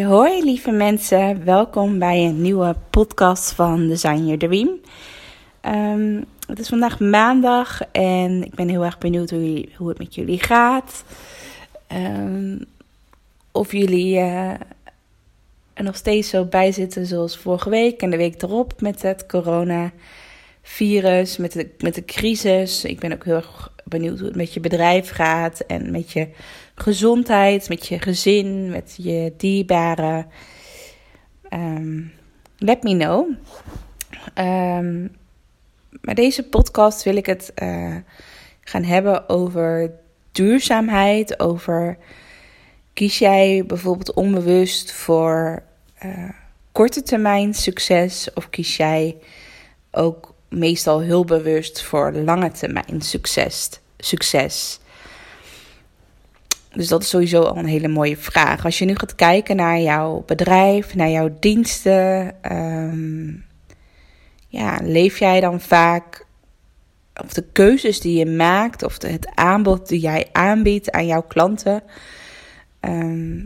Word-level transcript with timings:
Hoi, 0.00 0.44
lieve 0.44 0.70
mensen. 0.70 1.44
Welkom 1.44 1.98
bij 1.98 2.24
een 2.24 2.42
nieuwe 2.42 2.76
podcast 2.90 3.52
van 3.52 3.88
Design 3.88 4.24
Your 4.24 4.38
Dream. 4.38 4.80
Ehm, 5.60 6.22
het 6.46 6.58
is 6.58 6.68
vandaag 6.68 7.00
maandag 7.00 7.80
en 7.90 8.44
ik 8.44 8.54
ben 8.54 8.68
heel 8.68 8.84
erg 8.84 8.98
benieuwd 8.98 9.30
hoe 9.76 9.88
het 9.88 9.98
met 9.98 10.14
jullie 10.14 10.42
gaat. 10.42 11.04
Ehm, 11.86 12.58
of 13.50 13.72
jullie 13.72 14.16
eh, 14.16 14.50
er 15.72 15.84
nog 15.84 15.96
steeds 15.96 16.28
zo 16.28 16.44
bij 16.44 16.72
zitten 16.72 17.06
zoals 17.06 17.38
vorige 17.38 17.70
week 17.70 18.02
en 18.02 18.10
de 18.10 18.16
week 18.16 18.42
erop 18.42 18.80
met 18.80 19.02
het 19.02 19.26
coronavirus, 19.26 21.36
met 21.36 21.52
de, 21.52 21.68
met 21.78 21.94
de 21.94 22.04
crisis. 22.04 22.84
Ik 22.84 23.00
ben 23.00 23.12
ook 23.12 23.24
heel 23.24 23.34
erg 23.34 23.72
benieuwd 23.84 24.18
hoe 24.18 24.28
het 24.28 24.36
met 24.36 24.54
je 24.54 24.60
bedrijf 24.60 25.10
gaat 25.10 25.60
en 25.60 25.90
met 25.90 26.10
je 26.10 26.28
gezondheid, 26.82 27.68
met 27.68 27.86
je 27.86 27.98
gezin, 27.98 28.70
met 28.70 28.94
je 28.96 29.32
dierbaren. 29.36 30.26
Ehm, 31.48 32.00
let 32.58 32.82
me 32.82 32.96
know. 32.96 33.30
Ehm, 34.34 35.08
maar 36.00 36.14
deze 36.14 36.42
podcast 36.42 37.02
wil 37.02 37.16
ik 37.16 37.26
het 37.26 37.52
eh, 37.54 37.96
gaan 38.60 38.84
hebben 38.84 39.28
over 39.28 39.92
duurzaamheid, 40.32 41.40
over 41.40 41.98
kies 42.92 43.18
jij 43.18 43.64
bijvoorbeeld 43.66 44.14
onbewust 44.14 44.92
voor 44.92 45.62
eh, 45.98 46.28
korte 46.72 47.02
termijn 47.02 47.54
succes 47.54 48.28
of 48.34 48.50
kies 48.50 48.76
jij 48.76 49.16
ook 49.90 50.34
meestal 50.48 51.00
heel 51.00 51.24
bewust 51.24 51.82
voor 51.82 52.12
lange 52.12 52.50
termijn 52.50 53.00
succes? 53.00 53.80
succes? 53.98 54.80
Dus 56.74 56.88
dat 56.88 57.02
is 57.02 57.08
sowieso 57.08 57.42
al 57.42 57.56
een 57.56 57.64
hele 57.64 57.88
mooie 57.88 58.16
vraag. 58.16 58.64
Als 58.64 58.78
je 58.78 58.84
nu 58.84 58.94
gaat 58.94 59.14
kijken 59.14 59.56
naar 59.56 59.80
jouw 59.80 60.22
bedrijf, 60.26 60.94
naar 60.94 61.10
jouw 61.10 61.36
diensten, 61.40 62.34
ehm, 62.42 63.28
ja, 64.48 64.78
leef 64.82 65.18
jij 65.18 65.40
dan 65.40 65.60
vaak, 65.60 66.26
of 67.24 67.32
de 67.32 67.44
keuzes 67.52 68.00
die 68.00 68.18
je 68.18 68.26
maakt, 68.26 68.82
of 68.82 68.98
de, 68.98 69.08
het 69.08 69.30
aanbod 69.34 69.88
die 69.88 70.00
jij 70.00 70.28
aanbiedt 70.32 70.90
aan 70.90 71.06
jouw 71.06 71.22
klanten, 71.22 71.82
ehm, 72.80 73.40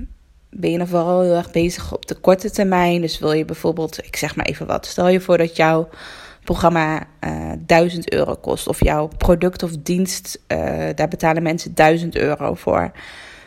ben 0.50 0.70
je 0.70 0.78
dan 0.78 0.88
vooral 0.88 1.22
heel 1.22 1.34
erg 1.34 1.50
bezig 1.50 1.94
op 1.94 2.06
de 2.06 2.14
korte 2.14 2.50
termijn. 2.50 3.00
Dus 3.00 3.18
wil 3.18 3.32
je 3.32 3.44
bijvoorbeeld, 3.44 4.06
ik 4.06 4.16
zeg 4.16 4.36
maar 4.36 4.46
even 4.46 4.66
wat, 4.66 4.86
stel 4.86 5.08
je 5.08 5.20
voor 5.20 5.38
dat 5.38 5.56
jouw 5.56 5.88
programma 6.46 7.06
eh 7.20 7.52
1000 7.66 8.12
euro 8.12 8.34
kost, 8.34 8.68
of 8.68 8.84
jouw 8.84 9.08
product 9.18 9.62
of 9.62 9.70
dienst, 9.82 10.42
eh, 10.46 10.88
daar 10.94 11.08
betalen 11.08 11.42
mensen 11.42 11.74
1000 11.74 12.16
euro 12.16 12.54
voor. 12.54 12.90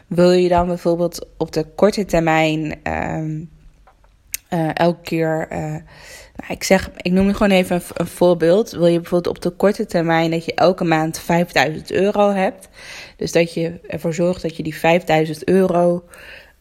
Wil 0.08 0.32
je 0.32 0.50
dan 0.50 0.68
bijvoorbeeld 0.68 1.28
op 1.38 1.52
de 1.52 1.66
korte 1.76 2.06
termijn 2.06 2.80
ehm, 2.84 3.44
eh, 4.50 4.70
elke 4.74 5.02
keer, 5.02 5.48
nou, 6.36 6.54
ik 6.54 6.64
zeg, 6.64 6.92
ik 6.98 7.12
noem 7.12 7.34
gewoon 7.34 7.52
even 7.52 7.76
een, 7.76 7.82
een 7.94 8.08
voorbeeld. 8.08 8.72
Wil 8.72 8.88
je 8.88 9.00
bijvoorbeeld 9.00 9.36
op 9.36 9.42
de 9.42 9.50
korte 9.50 9.86
termijn 9.86 10.32
dat 10.32 10.46
je 10.46 10.54
elke 10.54 10.84
maand 10.84 11.20
5000 11.20 11.92
euro 11.92 12.32
hebt, 12.32 12.70
dus 13.18 13.32
dat 13.32 13.54
je 13.54 13.80
ervoor 13.88 14.14
zorgt 14.14 14.42
dat 14.42 14.58
je 14.58 14.64
die 14.64 14.76
5000 14.76 15.48
euro 15.48 16.04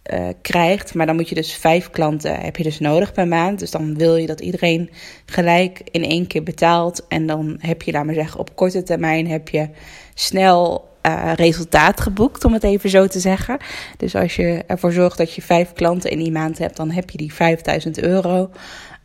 eh, 0.09 0.29
krijgt, 0.43 0.95
maar 0.95 1.07
dan 1.07 1.17
moet 1.17 1.29
je 1.29 1.35
dus 1.35 1.55
vijf 1.55 1.91
klanten 1.91 2.41
heb 2.41 2.57
je 2.57 2.63
dus 2.63 2.79
nodig 2.79 3.13
per 3.13 3.29
maand. 3.29 3.59
Dus 3.59 3.71
dan 3.71 3.95
wil 3.99 4.17
je 4.17 4.27
dat 4.27 4.41
iedereen 4.41 4.91
gelijk 5.27 5.81
in 5.91 6.05
één 6.05 6.27
keer 6.27 6.43
betaalt 6.43 7.07
en 7.09 7.27
dan 7.27 7.57
heb 7.59 7.83
je, 7.83 7.93
laat 7.93 8.05
maar 8.05 8.15
zeggen, 8.15 8.41
op 8.41 8.57
korte 8.57 8.83
termijn 8.83 9.29
heb 9.29 9.49
je 9.49 9.69
snel 10.15 10.89
eh, 11.01 11.33
resultaat 11.35 12.01
geboekt, 12.01 12.45
om 12.45 12.53
het 12.53 12.65
even 12.65 12.91
zo 12.91 13.07
te 13.07 13.21
zeggen. 13.21 13.59
Dus 13.97 14.15
als 14.15 14.37
je 14.37 14.65
ervoor 14.67 14.93
zorgt 14.93 15.19
dat 15.19 15.33
je 15.33 15.43
vijf 15.43 15.73
klanten 15.73 16.11
in 16.11 16.19
die 16.19 16.33
maand 16.33 16.59
hebt, 16.59 16.77
dan 16.77 16.91
heb 16.91 17.11
je 17.11 17.19
die 17.19 17.35
5000 17.35 17.99
euro 18.03 18.51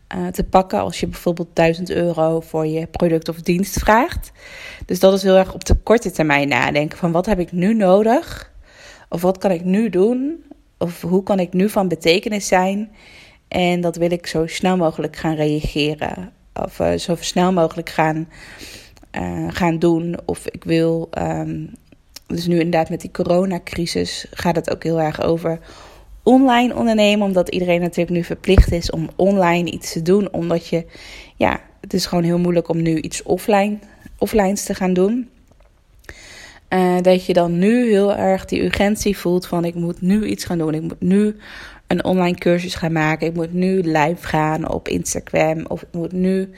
eh, 0.06 0.26
te 0.26 0.44
pakken. 0.44 0.80
Als 0.80 1.00
je 1.00 1.06
bijvoorbeeld 1.06 1.48
1000 1.52 1.90
euro 1.90 2.40
voor 2.40 2.66
je 2.66 2.86
product 2.86 3.28
of 3.28 3.40
dienst 3.40 3.78
vraagt. 3.78 4.32
Dus 4.86 5.00
dat 5.00 5.12
is 5.12 5.22
heel 5.22 5.36
erg 5.36 5.54
op 5.54 5.64
de 5.64 5.74
korte 5.74 6.10
termijn 6.10 6.48
nadenken 6.48 6.98
van 6.98 7.12
wat 7.12 7.26
heb 7.26 7.38
ik 7.38 7.52
nu 7.52 7.74
nodig? 7.74 8.52
Of 9.08 9.22
wat 9.22 9.38
kan 9.38 9.50
ik 9.50 9.64
nu 9.64 9.90
doen? 9.90 10.44
Of 10.78 11.00
hoe 11.00 11.22
kan 11.22 11.40
ik 11.40 11.52
nu 11.52 11.68
van 11.68 11.88
betekenis 11.88 12.46
zijn? 12.46 12.90
En 13.48 13.80
dat 13.80 13.96
wil 13.96 14.10
ik 14.10 14.26
zo 14.26 14.46
snel 14.46 14.76
mogelijk 14.76 15.16
gaan 15.16 15.34
reageren. 15.34 16.32
Of 16.54 16.80
eh, 16.80 16.98
zo 16.98 17.16
snel 17.20 17.52
mogelijk 17.52 17.88
gaan, 17.88 18.28
eh, 19.10 19.46
gaan 19.48 19.78
doen. 19.78 20.16
Of 20.24 20.46
ik 20.46 20.64
wil. 20.64 21.08
ehm, 21.10 21.66
dus 22.26 22.46
nu 22.46 22.54
inderdaad 22.54 22.90
met 22.90 23.00
die 23.00 23.10
coronacrisis 23.10 24.26
gaat 24.30 24.56
het 24.56 24.70
ook 24.70 24.82
heel 24.82 25.00
erg 25.00 25.22
over 25.22 25.58
online 26.22 26.74
ondernemen. 26.74 27.26
Omdat 27.26 27.48
iedereen 27.48 27.80
natuurlijk 27.80 28.16
nu 28.16 28.24
verplicht 28.24 28.72
is 28.72 28.90
om 28.90 29.08
online 29.16 29.70
iets 29.70 29.92
te 29.92 30.02
doen. 30.02 30.32
Omdat 30.32 30.66
je, 30.66 30.86
ja, 31.36 31.60
het 31.80 31.94
is 31.94 32.06
gewoon 32.06 32.24
heel 32.24 32.38
moeilijk 32.38 32.68
om 32.68 32.82
nu 32.82 33.00
iets 33.00 33.22
offline, 33.22 33.78
offlines 34.18 34.64
te 34.64 34.74
gaan 34.74 34.92
doen. 34.92 35.28
Eh, 36.74 36.96
dat 37.02 37.26
je 37.26 37.32
dan 37.32 37.58
nu 37.58 37.88
heel 37.90 38.14
erg 38.14 38.44
die 38.44 38.62
urgentie 38.62 39.16
voelt 39.18 39.46
van 39.46 39.64
ik 39.64 39.74
moet 39.74 40.00
nu 40.00 40.24
iets 40.24 40.44
gaan 40.44 40.58
doen. 40.58 40.74
Ik 40.74 40.82
moet 40.82 41.00
nu 41.00 41.36
een 41.86 42.04
online 42.04 42.38
cursus 42.38 42.74
gaan 42.74 42.92
maken. 42.92 43.26
Ik 43.26 43.34
moet 43.34 43.52
nu 43.52 43.80
live 43.80 44.26
gaan 44.26 44.70
op 44.70 44.88
Instagram. 44.88 45.66
Of 45.66 45.82
ik 45.82 45.88
moet 45.92 46.12
nu. 46.12 46.50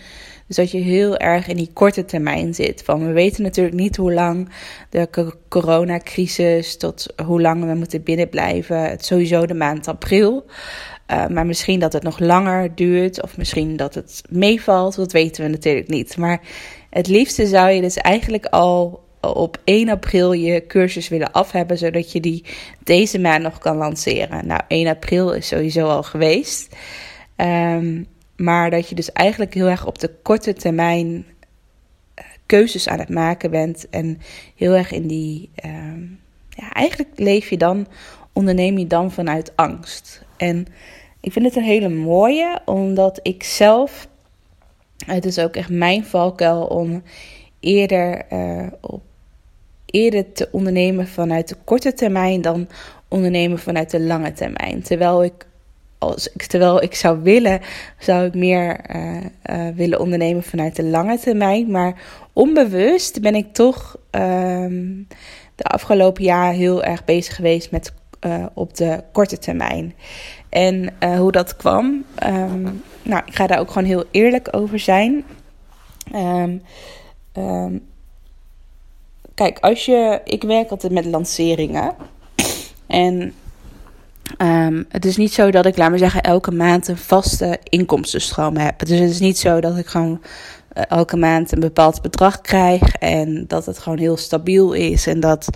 Dus 0.46 0.56
dat 0.56 0.70
je 0.70 0.78
heel 0.78 1.16
erg 1.16 1.46
in 1.46 1.56
die 1.56 1.70
korte 1.72 2.04
termijn 2.04 2.54
zit. 2.54 2.82
Van 2.84 3.06
we 3.06 3.12
weten 3.12 3.42
natuurlijk 3.42 3.76
niet 3.76 3.96
hoe 3.96 4.12
lang 4.12 4.48
de 4.90 5.08
co- 5.10 5.32
coronacrisis, 5.48 6.76
tot 6.76 7.06
hoe 7.24 7.40
lang 7.40 7.64
we 7.64 7.74
moeten 7.74 8.02
binnenblijven. 8.02 8.82
Het 8.82 9.04
sowieso 9.04 9.46
de 9.46 9.54
maand 9.54 9.88
april. 9.88 10.44
Uh, 11.10 11.26
maar 11.26 11.46
misschien 11.46 11.80
dat 11.80 11.92
het 11.92 12.02
nog 12.02 12.18
langer 12.18 12.74
duurt. 12.74 13.22
Of 13.22 13.36
misschien 13.36 13.76
dat 13.76 13.94
het 13.94 14.22
meevalt. 14.28 14.96
Dat 14.96 15.12
weten 15.12 15.44
we 15.44 15.50
natuurlijk 15.50 15.88
niet. 15.88 16.16
Maar 16.16 16.40
het 16.90 17.06
liefste 17.06 17.46
zou 17.46 17.70
je 17.70 17.80
dus 17.80 17.96
eigenlijk 17.96 18.46
al 18.46 19.04
op 19.32 19.60
1 19.64 19.88
april 19.88 20.32
je 20.32 20.66
cursus 20.66 21.08
willen 21.08 21.32
af 21.32 21.52
hebben, 21.52 21.78
zodat 21.78 22.12
je 22.12 22.20
die 22.20 22.44
deze 22.84 23.18
maand 23.18 23.42
nog 23.42 23.58
kan 23.58 23.76
lanceren. 23.76 24.46
Nou, 24.46 24.60
1 24.68 24.86
april 24.86 25.32
is 25.32 25.48
sowieso 25.48 25.86
al 25.86 26.02
geweest. 26.02 26.76
Um, 27.36 28.06
maar 28.36 28.70
dat 28.70 28.88
je 28.88 28.94
dus 28.94 29.12
eigenlijk 29.12 29.54
heel 29.54 29.66
erg 29.66 29.86
op 29.86 29.98
de 29.98 30.14
korte 30.22 30.52
termijn 30.52 31.06
uh, 31.06 32.24
keuzes 32.46 32.88
aan 32.88 32.98
het 32.98 33.08
maken 33.08 33.50
bent. 33.50 33.88
En 33.88 34.18
heel 34.56 34.72
erg 34.72 34.92
in 34.92 35.06
die. 35.06 35.50
Um, 35.64 36.20
ja, 36.48 36.72
eigenlijk 36.72 37.18
leef 37.18 37.50
je 37.50 37.56
dan, 37.56 37.86
onderneem 38.32 38.78
je 38.78 38.86
dan 38.86 39.12
vanuit 39.12 39.56
angst. 39.56 40.24
En 40.36 40.66
ik 41.20 41.32
vind 41.32 41.44
het 41.44 41.56
een 41.56 41.62
hele 41.62 41.88
mooie, 41.88 42.60
omdat 42.64 43.20
ik 43.22 43.42
zelf. 43.42 44.08
Het 45.06 45.24
is 45.24 45.38
ook 45.38 45.56
echt 45.56 45.70
mijn 45.70 46.04
valkuil 46.04 46.66
om 46.66 47.02
eerder 47.60 48.22
uh, 48.32 48.66
op 48.80 49.02
eerder 49.86 50.32
te 50.32 50.48
ondernemen 50.52 51.08
vanuit 51.08 51.48
de 51.48 51.56
korte 51.64 51.92
termijn 51.92 52.40
dan 52.40 52.68
ondernemen 53.08 53.58
vanuit 53.58 53.90
de 53.90 54.00
lange 54.00 54.32
termijn. 54.32 54.82
Terwijl 54.82 55.24
ik, 55.24 55.46
als 55.98 56.28
terwijl 56.48 56.82
ik 56.82 56.94
zou 56.94 57.22
willen, 57.22 57.60
zou 57.98 58.26
ik 58.26 58.34
meer 58.34 58.80
uh, 58.96 59.16
uh, 59.50 59.74
willen 59.74 60.00
ondernemen 60.00 60.42
vanuit 60.42 60.76
de 60.76 60.84
lange 60.84 61.18
termijn. 61.18 61.70
Maar 61.70 62.02
onbewust 62.32 63.20
ben 63.20 63.34
ik 63.34 63.52
toch 63.52 63.96
um, 64.10 65.06
de 65.54 65.64
afgelopen 65.64 66.24
jaar 66.24 66.52
heel 66.52 66.84
erg 66.84 67.04
bezig 67.04 67.34
geweest 67.34 67.70
met 67.70 67.92
uh, 68.26 68.46
op 68.54 68.76
de 68.76 69.02
korte 69.12 69.38
termijn. 69.38 69.94
En 70.48 70.92
hoe 71.18 71.32
dat 71.32 71.56
kwam, 71.56 72.04
um, 72.26 72.82
nou, 73.02 73.22
ik 73.26 73.34
ga 73.34 73.46
daar 73.46 73.58
ook 73.58 73.70
gewoon 73.70 73.88
heel 73.88 74.04
eerlijk 74.10 74.48
over 74.50 74.78
zijn. 74.78 75.24
Um, 76.14 76.62
kijk, 79.36 79.58
als 79.58 79.84
je. 79.84 80.20
Ik 80.24 80.42
werk 80.42 80.70
altijd 80.70 80.92
met 80.92 81.04
lanceringen. 81.04 81.94
En 82.86 83.34
um, 84.38 84.86
het 84.88 85.04
is 85.04 85.16
niet 85.16 85.32
zo 85.32 85.50
dat 85.50 85.66
ik, 85.66 85.76
laat 85.76 85.90
maar 85.90 85.98
zeggen, 85.98 86.22
elke 86.22 86.50
maand 86.50 86.88
een 86.88 86.96
vaste 86.96 87.58
inkomstenstroom 87.62 88.56
heb. 88.56 88.86
Dus 88.86 88.98
het 88.98 89.10
is 89.10 89.20
niet 89.20 89.38
zo 89.38 89.60
dat 89.60 89.78
ik 89.78 89.86
gewoon 89.86 90.20
eh, 90.68 90.82
elke 90.88 91.16
maand 91.16 91.52
een 91.52 91.60
bepaald 91.60 92.02
bedrag 92.02 92.40
krijg 92.40 92.94
en 92.94 93.44
dat 93.46 93.66
het 93.66 93.78
gewoon 93.78 93.98
heel 93.98 94.16
stabiel 94.16 94.72
is 94.72 95.06
en 95.06 95.20
dat, 95.20 95.48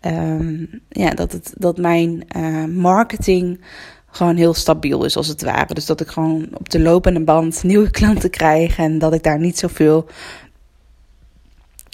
ehm, 0.00 0.64
ja, 0.88 1.10
dat, 1.10 1.32
het, 1.32 1.52
dat 1.56 1.76
mijn 1.76 2.24
eh, 2.28 2.64
marketing 2.64 3.60
gewoon 4.06 4.36
heel 4.36 4.54
stabiel 4.54 5.04
is 5.04 5.16
als 5.16 5.28
het 5.28 5.42
ware. 5.42 5.74
Dus 5.74 5.86
dat 5.86 6.00
ik 6.00 6.08
gewoon 6.08 6.48
op 6.52 6.70
de 6.70 6.80
lopende 6.80 7.20
band 7.20 7.62
nieuwe 7.62 7.90
klanten 7.90 8.30
krijg 8.30 8.78
en 8.78 8.98
dat 8.98 9.14
ik 9.14 9.22
daar 9.22 9.38
niet 9.38 9.58
zoveel 9.58 10.06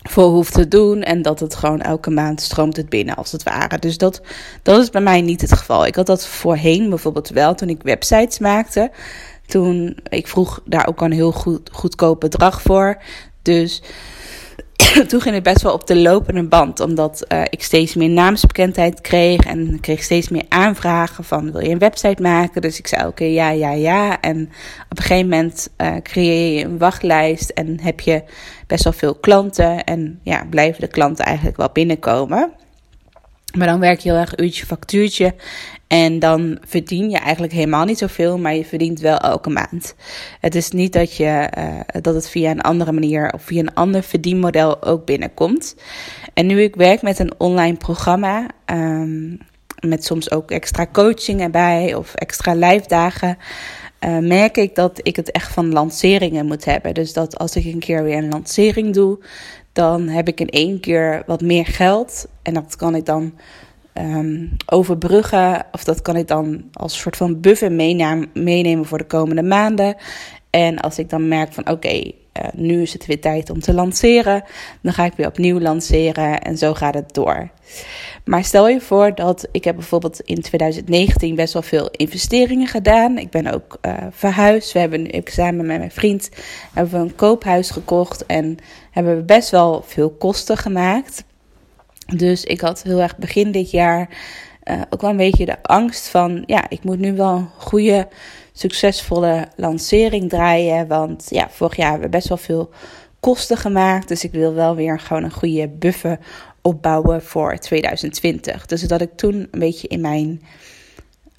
voor 0.09 0.25
hoef 0.25 0.51
te 0.51 0.69
doen. 0.69 1.03
En 1.03 1.23
dat 1.23 1.41
het 1.41 1.55
gewoon 1.55 1.81
elke 1.81 2.11
maand 2.11 2.41
stroomt 2.41 2.77
het 2.77 2.89
binnen, 2.89 3.17
als 3.17 3.33
het 3.33 3.43
ware. 3.43 3.79
Dus 3.79 3.99
dat, 3.99 4.21
dat 4.63 4.81
is 4.81 4.91
bij 4.91 5.01
mij 5.01 5.21
niet 5.21 5.41
het 5.41 5.53
geval. 5.53 5.87
Ik 5.87 5.95
had 5.95 6.07
dat 6.07 6.27
voorheen 6.27 6.89
bijvoorbeeld 6.89 7.29
wel 7.29 7.55
toen 7.55 7.69
ik 7.69 7.83
websites 7.83 8.39
maakte. 8.39 8.91
Toen, 9.47 9.99
ik 10.09 10.29
vroeg 10.29 10.61
daar 10.65 10.87
ook 10.87 11.01
een 11.01 11.13
heel 11.13 11.33
goed, 11.33 11.71
goedkoop 11.73 12.21
bedrag 12.21 12.63
voor. 12.63 13.03
Dus 13.43 13.83
toen 15.09 15.21
ging 15.21 15.35
het 15.35 15.43
best 15.43 15.63
wel 15.63 15.73
op 15.73 15.87
de 15.87 15.97
lopende 15.97 16.43
band. 16.43 16.81
Omdat 16.81 17.25
uh, 17.29 17.43
ik 17.51 17.63
steeds 17.63 17.95
meer 17.95 18.09
naamsbekendheid 18.09 19.01
kreeg. 19.01 19.41
En 19.41 19.81
kreeg 19.81 20.03
steeds 20.03 20.29
meer 20.29 20.45
aanvragen 20.49 21.25
van 21.25 21.53
wil 21.53 21.61
je 21.61 21.71
een 21.71 21.79
website 21.79 22.23
maken? 22.23 22.63
Dus 22.63 22.79
ik 22.79 22.87
zei 22.87 23.13
keer 23.13 23.33
ja, 23.33 23.51
ja, 23.51 23.71
ja. 23.71 24.21
En 24.21 24.51
op 24.91 24.99
een 24.99 25.03
gegeven 25.03 25.29
moment 25.29 25.69
uh, 25.79 25.97
creëer 26.03 26.59
je 26.59 26.65
een 26.65 26.79
wachtlijst. 26.79 27.51
En 27.51 27.81
heb 27.81 28.01
je 28.01 28.23
best 28.71 28.85
wel 28.85 28.93
veel 28.93 29.15
klanten. 29.15 29.85
En 29.85 30.21
ja, 30.23 30.47
blijven 30.51 30.81
de 30.81 30.89
klanten 30.89 31.25
eigenlijk 31.25 31.57
wel 31.57 31.71
binnenkomen. 31.73 32.53
Maar 33.57 33.67
dan 33.67 33.81
werk 33.81 34.01
je 34.01 34.11
heel 34.11 34.19
erg 34.19 34.39
uurtje 34.39 34.67
factuurtje. 34.67 35.35
En 35.87 36.19
dan 36.19 36.59
verdien 36.67 37.11
je 37.11 37.19
eigenlijk 37.19 37.53
helemaal 37.53 37.85
niet 37.85 37.99
zoveel, 37.99 38.39
maar 38.39 38.55
je 38.55 38.65
verdient 38.65 39.01
wel 39.01 39.19
elke 39.19 39.51
maand. 39.51 39.95
Het 40.41 40.55
is 40.55 40.71
niet 40.71 40.93
dat, 40.93 41.17
je, 41.17 41.51
uh, 41.59 42.03
dat 42.03 42.15
het 42.15 42.29
via 42.29 42.51
een 42.51 42.61
andere 42.61 42.93
manier 42.93 43.33
of 43.33 43.43
via 43.43 43.61
een 43.61 43.75
ander 43.75 44.03
verdienmodel 44.03 44.83
ook 44.83 45.05
binnenkomt. 45.05 45.77
En 46.35 46.47
nu 46.47 46.63
ik 46.63 46.77
werk 46.77 47.03
met 47.03 47.19
een 47.19 47.33
online 47.39 47.77
programma, 47.77 48.47
um, 48.67 49.39
met 49.81 50.05
soms 50.05 50.31
ook 50.31 50.51
extra 50.51 50.87
coaching 50.93 51.41
erbij 51.41 51.95
of 51.95 52.15
extra 52.15 52.55
live 52.55 52.89
dagen. 52.89 53.39
Uh, 54.05 54.19
merk 54.19 54.57
ik 54.57 54.75
dat 54.75 55.01
ik 55.03 55.17
het 55.17 55.31
echt 55.31 55.53
van 55.53 55.73
lanceringen 55.73 56.47
moet 56.47 56.65
hebben. 56.65 56.95
Dus 56.95 57.13
dat 57.13 57.39
als 57.39 57.57
ik 57.57 57.65
een 57.65 57.79
keer 57.79 58.03
weer 58.03 58.17
een 58.17 58.29
lancering 58.29 58.95
doe, 58.95 59.19
dan 59.73 60.09
heb 60.09 60.29
ik 60.29 60.41
in 60.41 60.49
één 60.49 60.81
keer 60.81 61.23
wat 61.27 61.41
meer 61.41 61.67
geld. 61.67 62.27
En 62.43 62.55
dat 62.55 62.77
kan 62.77 62.95
ik 62.95 63.05
dan 63.05 63.35
um, 63.95 64.57
overbruggen. 64.67 65.67
Of 65.73 65.85
dat 65.85 66.03
kan 66.03 66.17
ik 66.17 66.29
dan 66.29 66.65
als 66.73 66.99
soort 66.99 67.17
van 67.17 67.41
buffer 67.41 67.73
meenemen, 67.73 68.87
voor 68.87 68.99
de 68.99 69.07
komende 69.07 69.43
maanden. 69.43 69.97
En 70.51 70.79
als 70.79 70.99
ik 70.99 71.11
dan 71.11 71.29
merk 71.29 71.53
van 71.53 71.71
oké, 71.71 71.89
uh, 71.89 72.13
nu 72.55 72.83
is 72.83 72.93
het 72.93 73.07
weer 73.07 73.21
tijd 73.21 73.51
om 73.51 73.61
te 73.61 73.75
lanceren. 73.75 74.45
Dan 74.83 74.93
ga 74.93 75.05
ik 75.05 75.13
weer 75.17 75.27
opnieuw 75.27 75.61
lanceren 75.61 76.41
en 76.41 76.59
zo 76.59 76.75
gaat 76.75 76.95
het 76.95 77.15
door. 77.15 77.51
Maar 78.25 78.45
stel 78.45 78.69
je 78.69 78.81
voor 78.81 79.15
dat 79.15 79.49
ik 79.53 79.65
heb 79.65 79.75
bijvoorbeeld 79.75 80.21
in 80.21 80.41
2019 80.41 81.35
best 81.35 81.53
wel 81.53 81.63
veel 81.63 81.89
investeringen 81.91 82.67
gedaan. 82.67 83.19
Ik 83.19 83.31
ben 83.31 83.47
ook 83.47 83.79
uh, 83.83 83.95
verhuisd. 84.11 84.73
We 84.73 84.79
hebben 84.79 85.11
ik 85.11 85.29
samen 85.29 85.67
met 85.67 85.79
mijn 85.79 85.91
vriend 85.91 86.29
hebben 86.75 86.93
we 86.93 87.09
een 87.09 87.15
koophuis 87.15 87.71
gekocht 87.71 88.27
en 88.27 88.57
hebben 88.91 89.17
we 89.17 89.23
best 89.23 89.51
wel 89.51 89.83
veel 89.87 90.11
kosten 90.11 90.57
gemaakt. 90.57 91.25
Dus 92.17 92.45
ik 92.45 92.61
had 92.61 92.83
heel 92.83 93.01
erg 93.01 93.17
begin 93.17 93.53
dit 93.53 93.71
jaar 93.71 94.09
uh, 94.65 94.81
ook 94.91 95.01
wel 95.01 95.11
een 95.11 95.17
beetje 95.17 95.45
de 95.45 95.63
angst 95.63 96.09
van, 96.09 96.43
ja, 96.47 96.65
ik 96.69 96.85
moet 96.85 96.99
nu 96.99 97.17
wel 97.17 97.35
een 97.35 97.49
goede, 97.57 98.09
succesvolle 98.53 99.49
lancering 99.57 100.29
draaien. 100.29 100.87
Want 100.87 101.27
ja, 101.29 101.49
vorig 101.51 101.77
jaar 101.77 101.91
hebben 101.91 102.11
we 102.11 102.17
best 102.17 102.29
wel 102.29 102.37
veel 102.37 102.71
kosten 103.21 103.57
gemaakt. 103.57 104.09
Dus 104.09 104.25
ik 104.25 104.33
wil 104.33 104.55
wel 104.55 104.75
weer 104.75 105.01
gewoon 105.01 105.25
een 105.25 105.33
goede 105.33 105.69
buffer 105.69 106.19
opbouwen 106.63 107.23
voor 107.23 107.59
2020. 107.59 108.67
Dus 108.67 108.83
dat 108.83 109.01
ik 109.01 109.17
toen 109.17 109.49
een 109.51 109.61
beetje 109.61 109.89
in 109.89 110.01
mijn. 110.01 110.43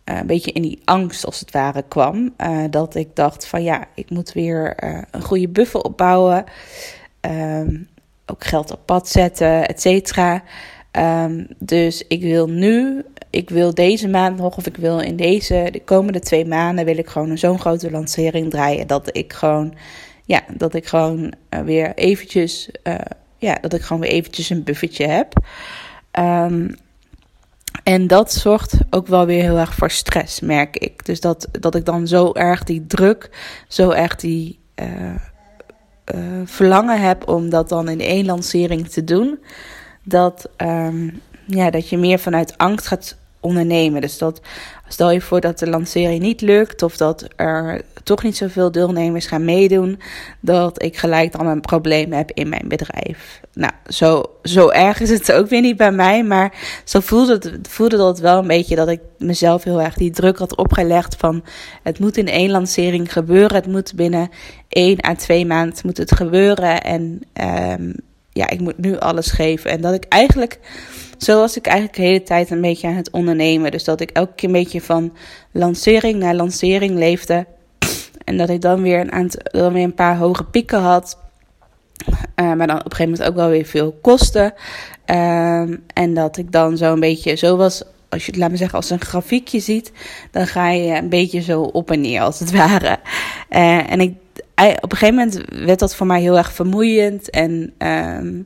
Uh, 0.06 0.18
een 0.18 0.27
beetje 0.27 0.51
in 0.51 0.62
die 0.62 0.81
angst 0.85 1.25
als 1.25 1.39
het 1.39 1.51
ware 1.51 1.83
kwam. 1.88 2.33
Uh, 2.38 2.63
dat 2.69 2.95
ik 2.95 3.15
dacht 3.15 3.47
van 3.47 3.63
ja, 3.63 3.85
ik 3.95 4.09
moet 4.09 4.31
weer 4.31 4.83
uh, 4.83 5.01
een 5.12 5.21
goede 5.21 5.47
buffer 5.47 5.81
opbouwen. 5.81 6.44
Um, 7.21 7.88
ook 8.25 8.44
geld 8.44 8.71
op 8.71 8.79
pad 8.85 9.09
zetten, 9.09 9.68
et 9.68 9.81
cetera. 9.81 10.44
Um, 10.91 11.47
dus 11.59 12.07
ik 12.07 12.21
wil 12.21 12.47
nu, 12.47 13.03
ik 13.29 13.50
wil 13.50 13.73
deze 13.73 14.07
maand 14.07 14.38
nog, 14.38 14.57
of 14.57 14.68
ik 14.68 14.77
wil 14.77 15.00
in 15.00 15.15
deze, 15.15 15.68
de 15.71 15.83
komende 15.83 16.19
twee 16.19 16.45
maanden, 16.45 16.85
wil 16.85 16.97
ik 16.97 17.07
gewoon 17.07 17.38
zo'n 17.38 17.59
grote 17.59 17.91
lancering 17.91 18.50
draaien. 18.50 18.88
Dat 18.88 19.18
ik 19.18 19.33
gewoon, 19.33 19.73
ja, 20.25 20.41
dat 20.57 20.73
ik 20.73 20.85
gewoon 20.85 21.33
weer 21.65 21.94
eventjes, 21.95 22.69
ja, 23.42 23.58
dat 23.62 23.74
ik 23.74 23.82
gewoon 23.82 24.02
weer 24.02 24.12
eventjes 24.12 24.50
een 24.50 24.64
buffertje 24.64 25.08
heb. 25.08 25.34
Um, 26.20 26.76
en 27.84 28.08
dat 28.08 28.34
zorgt 28.34 28.78
ook 28.90 29.08
wel 29.08 29.26
weer 29.26 29.42
heel 29.42 29.58
erg 29.58 29.76
voor 29.76 29.92
stress, 29.92 30.40
merk 30.40 30.78
ik. 30.78 31.06
Dus 31.06 31.20
dat, 31.20 31.48
dat 31.52 31.76
ik 31.76 31.86
dan 31.86 32.08
zo 32.08 32.34
erg 32.34 32.64
die 32.64 32.88
druk, 32.88 33.30
zo 33.68 33.90
erg 33.90 34.16
die. 34.16 34.60
Uh, 34.76 35.16
uh, 36.16 36.42
verlangen 36.46 37.02
heb 37.02 37.28
om 37.28 37.50
dat 37.50 37.70
dan 37.70 37.90
in 37.90 38.00
één 38.00 38.26
lancering 38.26 38.88
te 38.90 39.04
doen, 39.04 39.40
dat, 40.04 40.50
um, 40.58 41.22
ja, 41.46 41.70
dat 41.70 41.90
je 41.90 41.98
meer 41.98 42.20
vanuit 42.20 42.58
angst 42.58 42.88
gaat 42.88 43.18
ondernemen. 43.40 44.02
Dus 44.02 44.18
dat 44.18 44.42
stel 44.92 45.12
je 45.12 45.22
voor 45.22 45.42
dat 45.42 45.60
de 45.60 45.70
lancering 45.70 46.22
niet 46.22 46.42
lukt 46.42 46.84
of 46.84 46.98
dat 46.98 47.28
er 47.36 47.82
toch 48.04 48.24
niet 48.24 48.38
zoveel 48.38 48.72
deelnemers 48.72 49.26
gaan 49.26 49.46
meedoen, 49.46 50.00
dat 50.40 50.84
ik 50.84 50.98
gelijk 50.98 51.32
dan 51.32 51.48
een 51.48 51.62
probleem 51.62 52.12
heb 52.12 52.32
in 52.32 52.50
mijn 52.50 52.68
bedrijf. 52.68 53.42
Nou, 53.54 53.74
zo, 53.88 54.24
zo 54.44 54.70
erg 54.70 55.00
is 55.00 55.10
het 55.10 55.32
ook 55.32 55.48
weer 55.48 55.62
niet 55.62 55.78
bij 55.78 55.92
mij, 55.92 56.24
maar 56.24 56.54
zo 56.84 57.00
voelde, 57.00 57.60
voelde 57.70 57.98
dat 57.98 58.20
wel 58.20 58.40
een 58.40 58.48
beetje 58.48 58.76
dat 58.76 58.88
ik 58.88 59.00
mezelf 59.18 59.64
heel 59.64 59.82
erg 59.82 59.94
die 59.94 60.12
druk 60.12 60.38
had 60.38 60.56
opgelegd 60.56 61.16
van 61.16 61.44
het 61.84 62.00
moet 62.00 62.18
in 62.18 62.28
één 62.28 62.50
lancering 62.52 63.14
gebeuren, 63.14 63.56
het 63.56 63.68
moet 63.68 63.96
binnen 63.96 64.30
één 64.70 65.06
à 65.06 65.16
twee 65.16 65.46
maanden 65.46 65.80
moet 65.84 65.98
het 65.98 66.16
gebeuren 66.16 66.82
en 66.82 67.22
um, 67.80 67.96
ja, 68.33 68.50
ik 68.50 68.60
moet 68.60 68.78
nu 68.78 68.98
alles 68.98 69.31
geven. 69.31 69.72
En 69.72 69.81
dat 69.81 69.94
ik 69.94 70.06
eigenlijk 70.10 70.60
zo 71.22 71.39
was 71.39 71.57
ik 71.57 71.66
eigenlijk 71.66 71.98
de 71.98 72.04
hele 72.04 72.24
tijd 72.24 72.51
een 72.51 72.62
beetje 72.62 72.88
aan 72.88 72.95
het 72.95 73.12
ondernemen. 73.12 73.72
Dus 73.72 73.83
dat 73.83 74.01
ik 74.01 74.10
elke 74.10 74.33
keer 74.36 74.48
een 74.48 74.56
beetje 74.56 74.81
van 74.81 75.13
lancering 75.51 76.19
naar 76.19 76.36
lancering 76.36 76.98
leefde. 76.98 77.45
En 78.24 78.38
dat 78.38 78.50
ik 78.50 78.62
dan 78.62 78.81
weer 78.81 79.00
een, 79.00 79.12
aantal, 79.12 79.42
dan 79.44 79.74
weer 79.74 79.83
een 79.83 79.94
paar 79.94 80.18
hoge 80.18 80.44
pieken 80.44 80.80
had. 80.80 81.18
Uh, 82.36 82.54
maar 82.54 82.68
dan 82.68 82.80
op 82.80 82.86
een 82.86 82.92
gegeven 82.92 83.12
moment 83.12 83.30
ook 83.30 83.36
wel 83.36 83.50
weer 83.50 83.66
veel 83.66 83.98
kosten. 84.01 84.54
Uh, 85.06 85.62
en 85.94 86.14
dat 86.14 86.38
ik 86.38 86.52
dan 86.52 86.78
zo 86.78 86.94
een 86.94 87.00
beetje 87.00 87.35
zo 87.35 87.57
was. 87.57 87.83
Als 88.09 88.26
je 88.26 88.31
het, 88.31 88.40
laat 88.40 88.52
me 88.52 88.57
zeggen, 88.57 88.78
als 88.78 88.90
een 88.90 89.02
grafiekje 89.02 89.59
ziet, 89.59 89.92
dan 90.31 90.47
ga 90.47 90.69
je 90.69 90.95
een 90.95 91.09
beetje 91.09 91.42
zo 91.42 91.61
op 91.61 91.92
en 91.92 92.02
neer, 92.02 92.21
als 92.21 92.40
het 92.40 92.52
ware. 92.52 92.97
Uh, 93.50 93.92
en 93.92 94.00
ik, 94.00 94.14
op 94.69 94.91
een 94.91 94.97
gegeven 94.97 95.15
moment 95.15 95.65
werd 95.65 95.80
dat 95.80 95.95
voor 95.95 96.07
mij 96.07 96.21
heel 96.21 96.37
erg 96.37 96.53
vermoeiend. 96.53 97.30
En 97.30 97.73
ehm, 97.77 98.41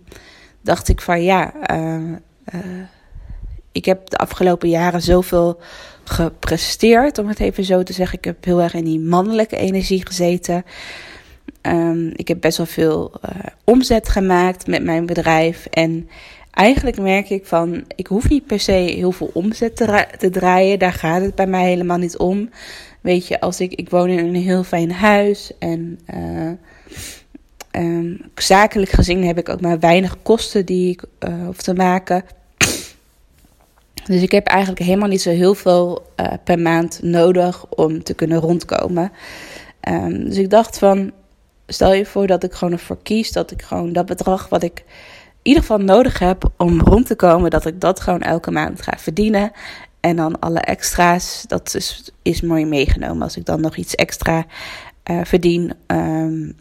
dacht 0.61 0.87
ik 0.87 1.01
van 1.01 1.23
ja, 1.23 1.53
uh, 1.71 2.11
ik 3.71 3.85
heb 3.85 4.09
de 4.09 4.17
afgelopen 4.17 4.69
jaren 4.69 5.01
zoveel 5.01 5.59
gepresteerd, 6.03 7.17
om 7.17 7.27
het 7.27 7.39
even 7.39 7.63
zo 7.63 7.83
te 7.83 7.93
zeggen. 7.93 8.17
Ik 8.17 8.25
heb 8.25 8.43
heel 8.43 8.61
erg 8.61 8.73
in 8.73 8.83
die 8.83 8.99
mannelijke 8.99 9.57
energie 9.57 10.05
gezeten. 10.05 10.63
Um, 11.61 12.11
ik 12.15 12.27
heb 12.27 12.41
best 12.41 12.57
wel 12.57 12.65
veel 12.65 13.11
uh, 13.25 13.29
omzet 13.63 14.09
gemaakt 14.09 14.67
met 14.67 14.83
mijn 14.83 15.05
bedrijf. 15.05 15.65
En 15.65 16.09
eigenlijk 16.51 16.99
merk 16.99 17.29
ik 17.29 17.45
van, 17.45 17.83
ik 17.95 18.07
hoef 18.07 18.29
niet 18.29 18.45
per 18.45 18.59
se 18.59 18.71
heel 18.71 19.11
veel 19.11 19.29
omzet 19.33 19.75
te, 19.75 20.05
te 20.17 20.29
draaien. 20.29 20.79
Daar 20.79 20.93
gaat 20.93 21.21
het 21.21 21.35
bij 21.35 21.47
mij 21.47 21.65
helemaal 21.65 21.97
niet 21.97 22.17
om. 22.17 22.49
Weet 23.05 23.27
je, 23.27 23.39
als 23.39 23.59
ik, 23.59 23.73
ik 23.73 23.89
woon 23.89 24.09
in 24.09 24.17
een 24.17 24.35
heel 24.35 24.63
fijn 24.63 24.91
huis 24.91 25.51
en 25.59 25.99
uh, 26.13 26.51
um, 27.83 28.21
zakelijk 28.35 28.91
gezien 28.91 29.25
heb 29.25 29.37
ik 29.37 29.49
ook 29.49 29.61
maar 29.61 29.79
weinig 29.79 30.17
kosten 30.21 30.65
die 30.65 30.91
ik 30.91 31.03
uh, 31.27 31.45
hoef 31.45 31.61
te 31.61 31.73
maken. 31.73 32.23
Dus 34.05 34.21
ik 34.21 34.31
heb 34.31 34.47
eigenlijk 34.47 34.79
helemaal 34.79 35.09
niet 35.09 35.21
zo 35.21 35.29
heel 35.29 35.55
veel 35.55 36.11
uh, 36.19 36.27
per 36.43 36.59
maand 36.59 36.99
nodig 37.01 37.65
om 37.69 38.03
te 38.03 38.13
kunnen 38.13 38.39
rondkomen. 38.39 39.11
Um, 39.89 40.23
dus 40.25 40.37
ik 40.37 40.49
dacht 40.49 40.77
van, 40.77 41.11
stel 41.67 41.93
je 41.93 42.05
voor 42.05 42.27
dat 42.27 42.43
ik 42.43 42.53
gewoon 42.53 42.73
ervoor 42.73 42.97
kies 43.03 43.31
dat 43.31 43.51
ik 43.51 43.61
gewoon 43.61 43.93
dat 43.93 44.05
bedrag 44.05 44.49
wat 44.49 44.63
ik 44.63 44.83
in 45.41 45.51
ieder 45.51 45.61
geval 45.61 45.79
nodig 45.79 46.19
heb 46.19 46.51
om 46.57 46.81
rond 46.81 47.05
te 47.05 47.15
komen, 47.15 47.49
dat 47.49 47.65
ik 47.65 47.81
dat 47.81 47.99
gewoon 47.99 48.21
elke 48.21 48.51
maand 48.51 48.81
ga 48.81 48.93
verdienen. 48.97 49.51
En 50.05 50.15
dan 50.15 50.39
alle 50.39 50.59
extra's, 50.59 51.43
dat 51.47 51.75
is, 51.75 52.11
is 52.21 52.41
mooi 52.41 52.65
meegenomen 52.65 53.21
als 53.21 53.37
ik 53.37 53.45
dan 53.45 53.61
nog 53.61 53.75
iets 53.75 53.95
extra 53.95 54.45
uh, 55.11 55.19
verdien. 55.23 55.73
Um, 55.87 56.55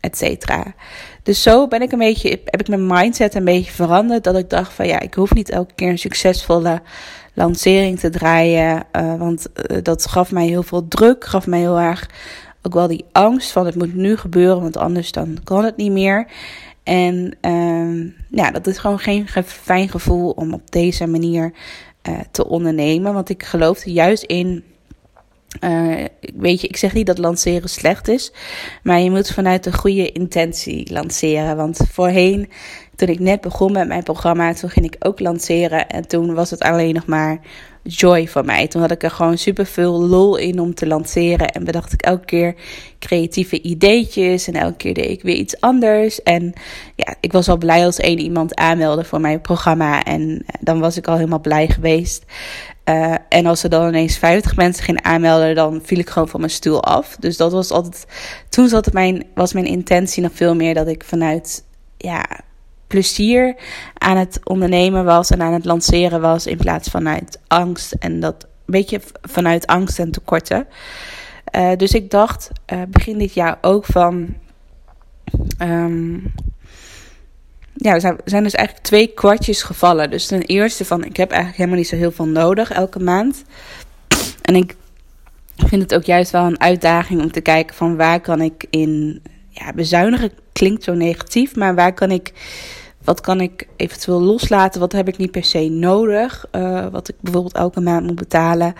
et 0.00 0.16
cetera. 0.16 0.74
Dus 1.22 1.42
zo 1.42 1.68
ben 1.68 1.82
ik 1.82 1.92
een 1.92 1.98
beetje, 1.98 2.28
heb 2.28 2.60
ik 2.60 2.68
mijn 2.68 2.86
mindset 2.86 3.34
een 3.34 3.44
beetje 3.44 3.72
veranderd. 3.72 4.24
Dat 4.24 4.36
ik 4.36 4.50
dacht 4.50 4.72
van 4.72 4.86
ja, 4.86 5.00
ik 5.00 5.14
hoef 5.14 5.34
niet 5.34 5.50
elke 5.50 5.74
keer 5.74 5.88
een 5.88 5.98
succesvolle 5.98 6.82
lancering 7.34 7.98
te 7.98 8.10
draaien. 8.10 8.84
Uh, 8.92 9.14
want 9.14 9.46
uh, 9.70 9.78
dat 9.82 10.06
gaf 10.06 10.32
mij 10.32 10.46
heel 10.46 10.62
veel 10.62 10.88
druk, 10.88 11.24
gaf 11.24 11.46
mij 11.46 11.58
heel 11.58 11.78
erg 11.78 12.10
ook 12.62 12.74
wel 12.74 12.88
die 12.88 13.04
angst 13.12 13.50
van 13.52 13.66
het 13.66 13.74
moet 13.74 13.94
nu 13.94 14.16
gebeuren, 14.16 14.60
want 14.60 14.76
anders 14.76 15.12
dan 15.12 15.38
kan 15.44 15.64
het 15.64 15.76
niet 15.76 15.92
meer. 15.92 16.26
En 16.82 17.36
uh, 17.42 18.12
ja, 18.30 18.50
dat 18.50 18.66
is 18.66 18.78
gewoon 18.78 18.98
geen 18.98 19.28
fijn 19.44 19.88
gevoel 19.88 20.30
om 20.30 20.54
op 20.54 20.70
deze 20.70 21.06
manier 21.06 21.52
uh, 22.08 22.18
te 22.30 22.46
ondernemen. 22.46 23.14
Want 23.14 23.28
ik 23.28 23.42
geloof 23.42 23.84
juist 23.84 24.22
in. 24.22 24.64
Uh, 25.60 26.04
weet 26.36 26.60
je, 26.60 26.68
ik 26.68 26.76
zeg 26.76 26.92
niet 26.94 27.06
dat 27.06 27.18
lanceren 27.18 27.68
slecht 27.68 28.08
is, 28.08 28.32
maar 28.82 29.00
je 29.00 29.10
moet 29.10 29.30
vanuit 29.30 29.66
een 29.66 29.74
goede 29.74 30.12
intentie 30.12 30.92
lanceren. 30.92 31.56
Want 31.56 31.80
voorheen, 31.92 32.50
toen 32.96 33.08
ik 33.08 33.18
net 33.18 33.40
begon 33.40 33.72
met 33.72 33.88
mijn 33.88 34.02
programma, 34.02 34.54
toen 34.54 34.70
ging 34.70 34.86
ik 34.86 34.96
ook 34.98 35.20
lanceren. 35.20 35.88
En 35.88 36.08
toen 36.08 36.34
was 36.34 36.50
het 36.50 36.60
alleen 36.60 36.94
nog 36.94 37.06
maar 37.06 37.40
joy 37.88 38.28
voor 38.28 38.44
mij. 38.44 38.68
Toen 38.68 38.80
had 38.80 38.90
ik 38.90 39.02
er 39.02 39.10
gewoon 39.10 39.38
super 39.38 39.66
veel 39.66 40.00
lol 40.00 40.36
in 40.36 40.60
om 40.60 40.74
te 40.74 40.86
lanceren. 40.86 41.48
En 41.48 41.64
bedacht 41.64 41.92
ik 41.92 42.02
elke 42.02 42.24
keer 42.24 42.54
creatieve 42.98 43.62
ideetjes. 43.62 44.48
En 44.48 44.54
elke 44.54 44.76
keer 44.76 44.94
deed 44.94 45.10
ik 45.10 45.22
weer 45.22 45.34
iets 45.34 45.60
anders. 45.60 46.22
En 46.22 46.52
ja, 46.96 47.14
ik 47.20 47.32
was 47.32 47.48
al 47.48 47.56
blij 47.56 47.84
als 47.84 47.98
één 47.98 48.18
iemand 48.18 48.54
aanmeldde 48.54 49.04
voor 49.04 49.20
mijn 49.20 49.40
programma. 49.40 50.04
En 50.04 50.44
dan 50.60 50.80
was 50.80 50.96
ik 50.96 51.06
al 51.06 51.16
helemaal 51.16 51.40
blij 51.40 51.68
geweest. 51.68 52.24
Uh, 52.88 53.14
en 53.28 53.46
als 53.46 53.62
er 53.62 53.70
dan 53.70 53.88
ineens 53.88 54.18
50 54.18 54.56
mensen 54.56 54.84
gingen 54.84 55.04
aanmelden, 55.04 55.54
dan 55.54 55.80
viel 55.84 55.98
ik 55.98 56.10
gewoon 56.10 56.28
van 56.28 56.40
mijn 56.40 56.52
stoel 56.52 56.84
af. 56.84 57.16
Dus 57.20 57.36
dat 57.36 57.52
was 57.52 57.70
altijd. 57.70 58.06
Toen 58.48 58.68
zat 58.68 58.92
mijn, 58.92 59.24
was 59.34 59.52
mijn 59.52 59.66
intentie 59.66 60.22
nog 60.22 60.32
veel 60.34 60.54
meer 60.54 60.74
dat 60.74 60.88
ik 60.88 61.04
vanuit 61.04 61.64
ja, 61.96 62.26
plezier 62.86 63.56
aan 63.94 64.16
het 64.16 64.40
ondernemen 64.44 65.04
was 65.04 65.30
en 65.30 65.42
aan 65.42 65.52
het 65.52 65.64
lanceren 65.64 66.20
was 66.20 66.46
in 66.46 66.56
plaats 66.56 66.88
vanuit 66.88 67.40
angst 67.46 67.92
en 67.92 68.20
dat 68.20 68.42
een 68.42 68.48
beetje 68.66 69.00
vanuit 69.22 69.66
angst 69.66 69.98
en 69.98 70.10
tekorten. 70.10 70.66
Uh, 71.56 71.72
dus 71.76 71.92
ik 71.92 72.10
dacht 72.10 72.50
uh, 72.72 72.82
begin 72.88 73.18
dit 73.18 73.34
jaar 73.34 73.58
ook 73.60 73.84
van. 73.84 74.34
Um, 75.62 76.32
ja, 77.76 77.92
er 77.92 78.00
zijn, 78.00 78.16
zijn 78.24 78.42
dus 78.42 78.54
eigenlijk 78.54 78.86
twee 78.86 79.06
kwartjes 79.06 79.62
gevallen. 79.62 80.10
Dus 80.10 80.26
ten 80.26 80.42
eerste 80.42 80.84
van 80.84 81.04
ik 81.04 81.16
heb 81.16 81.30
eigenlijk 81.30 81.58
helemaal 81.58 81.78
niet 81.78 81.88
zo 81.88 81.96
heel 81.96 82.12
veel 82.12 82.26
nodig 82.26 82.70
elke 82.70 82.98
maand. 82.98 83.44
En 84.42 84.54
ik 84.54 84.76
vind 85.56 85.82
het 85.82 85.94
ook 85.94 86.04
juist 86.04 86.30
wel 86.30 86.44
een 86.44 86.60
uitdaging 86.60 87.20
om 87.20 87.32
te 87.32 87.40
kijken 87.40 87.76
van 87.76 87.96
waar 87.96 88.20
kan 88.20 88.40
ik 88.40 88.66
in 88.70 89.22
ja, 89.48 89.72
bezuinigen 89.72 90.30
klinkt 90.56 90.84
zo 90.84 90.94
negatief, 90.94 91.56
maar 91.56 91.74
waar 91.74 91.92
kan 91.92 92.10
ik 92.10 92.32
wat 93.04 93.20
kan 93.20 93.40
ik 93.40 93.68
eventueel 93.76 94.20
loslaten? 94.20 94.80
Wat 94.80 94.92
heb 94.92 95.08
ik 95.08 95.16
niet 95.16 95.30
per 95.30 95.44
se 95.44 95.68
nodig? 95.68 96.46
Uh, 96.52 96.86
wat 96.86 97.08
ik 97.08 97.14
bijvoorbeeld 97.20 97.54
elke 97.54 97.80
maand 97.80 98.06
moet 98.06 98.14
betalen. 98.14 98.74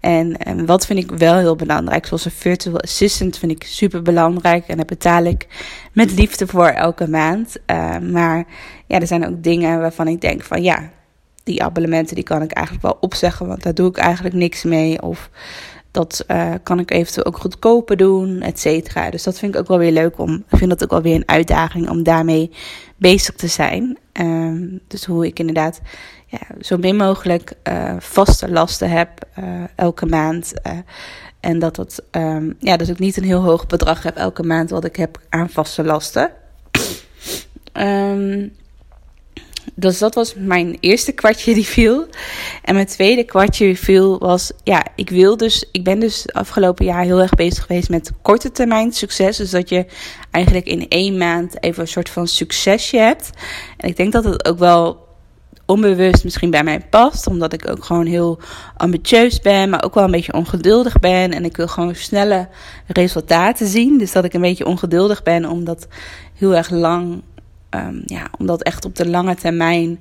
En, 0.00 0.36
en 0.36 0.66
wat 0.66 0.86
vind 0.86 0.98
ik 0.98 1.10
wel 1.10 1.36
heel 1.36 1.56
belangrijk? 1.56 2.06
Zoals 2.06 2.24
een 2.24 2.30
virtual 2.30 2.80
assistant 2.80 3.38
vind 3.38 3.52
ik 3.52 3.64
super 3.64 4.02
belangrijk. 4.02 4.66
En 4.66 4.76
daar 4.76 4.84
betaal 4.84 5.24
ik 5.24 5.46
met 5.92 6.12
liefde 6.12 6.46
voor 6.46 6.66
elke 6.68 7.08
maand. 7.08 7.56
Uh, 7.66 7.98
maar 7.98 8.44
ja, 8.86 9.00
er 9.00 9.06
zijn 9.06 9.26
ook 9.26 9.42
dingen 9.42 9.80
waarvan 9.80 10.08
ik 10.08 10.20
denk 10.20 10.42
van 10.42 10.62
ja, 10.62 10.90
die 11.44 11.62
abonnementen 11.62 12.14
die 12.14 12.24
kan 12.24 12.42
ik 12.42 12.52
eigenlijk 12.52 12.86
wel 12.86 12.98
opzeggen. 13.00 13.46
Want 13.46 13.62
daar 13.62 13.74
doe 13.74 13.88
ik 13.88 13.96
eigenlijk 13.96 14.34
niks 14.34 14.62
mee. 14.62 15.02
Of 15.02 15.30
dat 15.94 16.24
uh, 16.28 16.52
kan 16.62 16.78
ik 16.78 16.90
eventueel 16.90 17.26
ook 17.26 17.38
goedkoper 17.38 17.96
doen, 17.96 18.40
et 18.40 18.60
cetera. 18.60 19.10
Dus 19.10 19.22
dat 19.22 19.38
vind 19.38 19.54
ik 19.54 19.60
ook 19.60 19.68
wel 19.68 19.78
weer 19.78 19.92
leuk 19.92 20.18
om. 20.18 20.44
Ik 20.50 20.58
vind 20.58 20.70
dat 20.70 20.82
ook 20.82 20.90
wel 20.90 21.02
weer 21.02 21.14
een 21.14 21.28
uitdaging 21.28 21.88
om 21.88 22.02
daarmee 22.02 22.50
bezig 22.96 23.34
te 23.34 23.46
zijn. 23.46 23.98
Um, 24.12 24.80
dus 24.88 25.04
hoe 25.04 25.26
ik 25.26 25.38
inderdaad 25.38 25.80
ja, 26.26 26.38
zo 26.60 26.76
min 26.76 26.96
mogelijk 26.96 27.52
uh, 27.68 27.94
vaste 27.98 28.50
lasten 28.50 28.90
heb 28.90 29.10
uh, 29.38 29.44
elke 29.74 30.06
maand. 30.06 30.52
en 31.40 31.58
dat, 31.58 31.76
het, 31.76 32.02
um, 32.10 32.56
ja, 32.58 32.76
dat 32.76 32.88
ik 32.88 32.98
niet 32.98 33.16
een 33.16 33.24
heel 33.24 33.42
hoog 33.42 33.66
bedrag 33.66 34.02
heb 34.02 34.16
elke 34.16 34.42
maand 34.42 34.70
wat 34.70 34.84
ik 34.84 34.96
heb 34.96 35.20
aan 35.28 35.50
vaste 35.50 35.84
lasten. 35.84 36.30
Um, 37.72 38.52
dus 39.74 39.98
dat 39.98 40.14
was 40.14 40.34
mijn 40.36 40.76
eerste 40.80 41.12
kwartje 41.12 41.54
die 41.54 41.66
viel. 41.66 42.06
En 42.62 42.74
mijn 42.74 42.86
tweede 42.86 43.24
kwartje 43.24 43.76
viel 43.76 44.18
was, 44.18 44.52
ja, 44.62 44.86
ik 44.96 45.10
wil 45.10 45.36
dus, 45.36 45.68
ik 45.72 45.84
ben 45.84 45.98
dus 45.98 46.32
afgelopen 46.32 46.84
jaar 46.84 47.02
heel 47.02 47.20
erg 47.20 47.34
bezig 47.34 47.66
geweest 47.66 47.88
met 47.88 48.12
korte 48.22 48.52
termijn 48.52 48.92
succes. 48.92 49.36
Dus 49.36 49.50
dat 49.50 49.68
je 49.68 49.86
eigenlijk 50.30 50.66
in 50.66 50.88
één 50.88 51.18
maand 51.18 51.62
even 51.62 51.82
een 51.82 51.88
soort 51.88 52.08
van 52.08 52.26
succesje 52.26 52.96
hebt. 52.96 53.30
En 53.76 53.88
ik 53.88 53.96
denk 53.96 54.12
dat 54.12 54.24
het 54.24 54.48
ook 54.48 54.58
wel 54.58 55.02
onbewust 55.66 56.24
misschien 56.24 56.50
bij 56.50 56.64
mij 56.64 56.80
past. 56.80 57.26
Omdat 57.26 57.52
ik 57.52 57.70
ook 57.70 57.84
gewoon 57.84 58.06
heel 58.06 58.38
ambitieus 58.76 59.40
ben, 59.40 59.70
maar 59.70 59.84
ook 59.84 59.94
wel 59.94 60.04
een 60.04 60.10
beetje 60.10 60.32
ongeduldig 60.32 60.98
ben. 60.98 61.32
En 61.32 61.44
ik 61.44 61.56
wil 61.56 61.68
gewoon 61.68 61.94
snelle 61.94 62.48
resultaten 62.86 63.66
zien. 63.66 63.98
Dus 63.98 64.12
dat 64.12 64.24
ik 64.24 64.32
een 64.32 64.40
beetje 64.40 64.66
ongeduldig 64.66 65.22
ben, 65.22 65.44
omdat 65.44 65.86
heel 66.34 66.56
erg 66.56 66.70
lang 66.70 67.22
um, 67.74 68.02
ja, 68.06 68.26
om 68.38 68.46
dat 68.46 68.62
echt 68.62 68.84
op 68.84 68.96
de 68.96 69.08
lange 69.08 69.34
termijn 69.34 70.00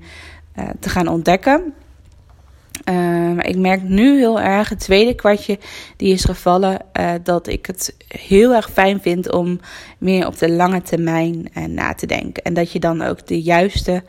uh, 0.60 0.70
te 0.80 0.90
gaan 0.90 1.08
ontdekken. 1.08 1.74
Maar 3.36 3.48
ik 3.48 3.58
merk 3.58 3.84
nu 3.84 4.18
heel 4.18 4.42
erg, 4.42 4.70
het 4.70 4.80
tweede 4.80 5.14
kwartje 5.16 5.60
die 5.98 6.14
is 6.14 6.24
gevallen, 6.24 6.80
uh, 7.00 7.12
dat 7.24 7.48
ik 7.48 7.66
het 7.66 7.96
heel 8.08 8.54
erg 8.54 8.72
fijn 8.72 9.02
vind 9.02 9.32
om 9.32 9.60
meer 9.98 10.28
op 10.28 10.38
de 10.38 10.52
lange 10.52 10.82
termijn 10.82 11.50
uh, 11.58 11.66
na 11.66 11.94
te 11.94 12.06
denken. 12.06 12.44
En 12.44 12.54
dat 12.54 12.72
je 12.72 12.80
dan 12.80 13.02
ook 13.02 13.28
de 13.28 13.42
juiste 13.42 14.04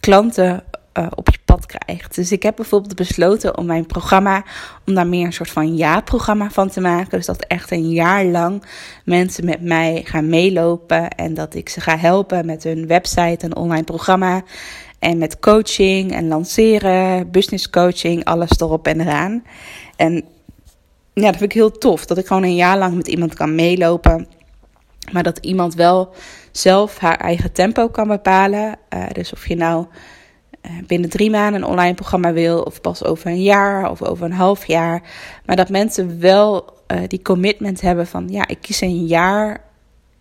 klanten 0.00 0.64
uh, 0.98 1.06
op 1.14 1.30
je 1.30 1.38
pad 1.44 1.66
krijgt. 1.66 2.14
Dus 2.14 2.32
ik 2.32 2.42
heb 2.42 2.56
bijvoorbeeld 2.56 2.94
besloten 2.94 3.58
om 3.58 3.66
mijn 3.66 3.86
programma, 3.86 4.44
om 4.86 4.94
daar 4.94 5.06
meer 5.06 5.26
een 5.26 5.32
soort 5.32 5.50
van 5.50 5.76
ja-programma 5.76 6.50
van 6.50 6.68
te 6.68 6.80
maken. 6.80 7.10
Dus 7.10 7.26
dat 7.26 7.44
echt 7.44 7.70
een 7.70 7.90
jaar 7.90 8.24
lang 8.24 8.62
mensen 9.04 9.44
met 9.44 9.60
mij 9.60 10.02
gaan 10.04 10.28
meelopen 10.28 11.08
en 11.08 11.34
dat 11.34 11.54
ik 11.54 11.68
ze 11.68 11.80
ga 11.80 11.98
helpen 11.98 12.46
met 12.46 12.62
hun 12.62 12.86
website 12.86 13.44
en 13.46 13.56
online 13.56 13.84
programma. 13.84 14.42
En 14.98 15.18
met 15.18 15.38
coaching 15.38 16.12
en 16.12 16.28
lanceren, 16.28 17.30
business 17.30 17.70
coaching, 17.70 18.24
alles 18.24 18.50
erop 18.50 18.86
en 18.86 19.00
eraan. 19.00 19.44
En 19.96 20.24
ja, 21.12 21.26
dat 21.26 21.36
vind 21.36 21.42
ik 21.42 21.52
heel 21.52 21.78
tof. 21.78 22.06
Dat 22.06 22.18
ik 22.18 22.26
gewoon 22.26 22.42
een 22.42 22.54
jaar 22.54 22.78
lang 22.78 22.94
met 22.94 23.08
iemand 23.08 23.34
kan 23.34 23.54
meelopen. 23.54 24.26
Maar 25.12 25.22
dat 25.22 25.38
iemand 25.38 25.74
wel 25.74 26.14
zelf 26.52 26.98
haar 26.98 27.16
eigen 27.16 27.52
tempo 27.52 27.88
kan 27.88 28.08
bepalen. 28.08 28.78
Uh, 28.94 29.04
dus 29.12 29.32
of 29.32 29.48
je 29.48 29.56
nou 29.56 29.86
eh, 29.90 29.98
binnen 30.86 31.10
drie 31.10 31.30
maanden 31.30 31.62
een 31.62 31.68
online 31.68 31.94
programma 31.94 32.32
wil, 32.32 32.62
of 32.62 32.80
pas 32.80 33.04
over 33.04 33.26
een 33.26 33.42
jaar 33.42 33.90
of 33.90 34.02
over 34.02 34.24
een 34.24 34.32
half 34.32 34.66
jaar. 34.66 35.02
Maar 35.46 35.56
dat 35.56 35.68
mensen 35.68 36.20
wel 36.20 36.80
uh, 36.92 36.98
die 37.06 37.22
commitment 37.22 37.80
hebben 37.80 38.06
van 38.06 38.28
ja, 38.28 38.48
ik 38.48 38.58
kies 38.60 38.80
een 38.80 39.06
jaar. 39.06 39.70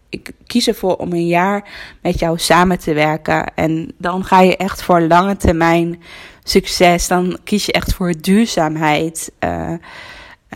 Ik 0.10 0.31
kies 0.48 0.67
ervoor 0.67 0.95
om 0.95 1.13
een 1.13 1.27
jaar 1.27 1.69
met 2.01 2.19
jou 2.19 2.38
samen 2.38 2.79
te 2.79 2.93
werken. 2.93 3.53
En 3.55 3.93
dan 3.98 4.25
ga 4.25 4.41
je 4.41 4.57
echt 4.57 4.83
voor 4.83 5.01
lange 5.01 5.38
termijn 5.38 6.01
succes. 6.43 7.07
Dan 7.07 7.38
kies 7.43 7.65
je 7.65 7.71
echt 7.71 7.93
voor 7.93 8.13
duurzaamheid. 8.21 9.31
Uh, 9.39 9.74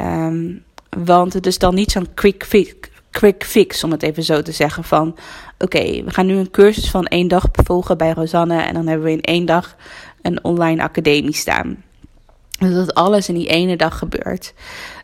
um, 0.01 0.63
want 0.89 1.33
het 1.33 1.45
is 1.45 1.57
dan 1.57 1.75
niet 1.75 1.91
zo'n 1.91 2.13
quick 2.13 2.45
fix, 2.45 2.73
quick 3.11 3.43
fix, 3.43 3.83
om 3.83 3.91
het 3.91 4.03
even 4.03 4.23
zo 4.23 4.41
te 4.41 4.51
zeggen. 4.51 4.83
Van 4.83 5.15
oké, 5.59 6.03
we 6.03 6.11
gaan 6.11 6.25
nu 6.25 6.35
een 6.35 6.51
cursus 6.51 6.89
van 6.89 7.05
één 7.05 7.27
dag 7.27 7.45
volgen 7.51 7.97
bij 7.97 8.11
Rosanne. 8.11 8.61
En 8.61 8.73
dan 8.73 8.87
hebben 8.87 9.05
we 9.05 9.11
in 9.11 9.21
één 9.21 9.45
dag 9.45 9.75
een 10.21 10.43
online 10.43 10.81
academie 10.81 11.35
staan. 11.35 11.83
Dus 12.59 12.73
dat 12.73 12.93
alles 12.93 13.29
in 13.29 13.35
die 13.35 13.47
ene 13.47 13.77
dag 13.77 13.97
gebeurt. 13.97 14.53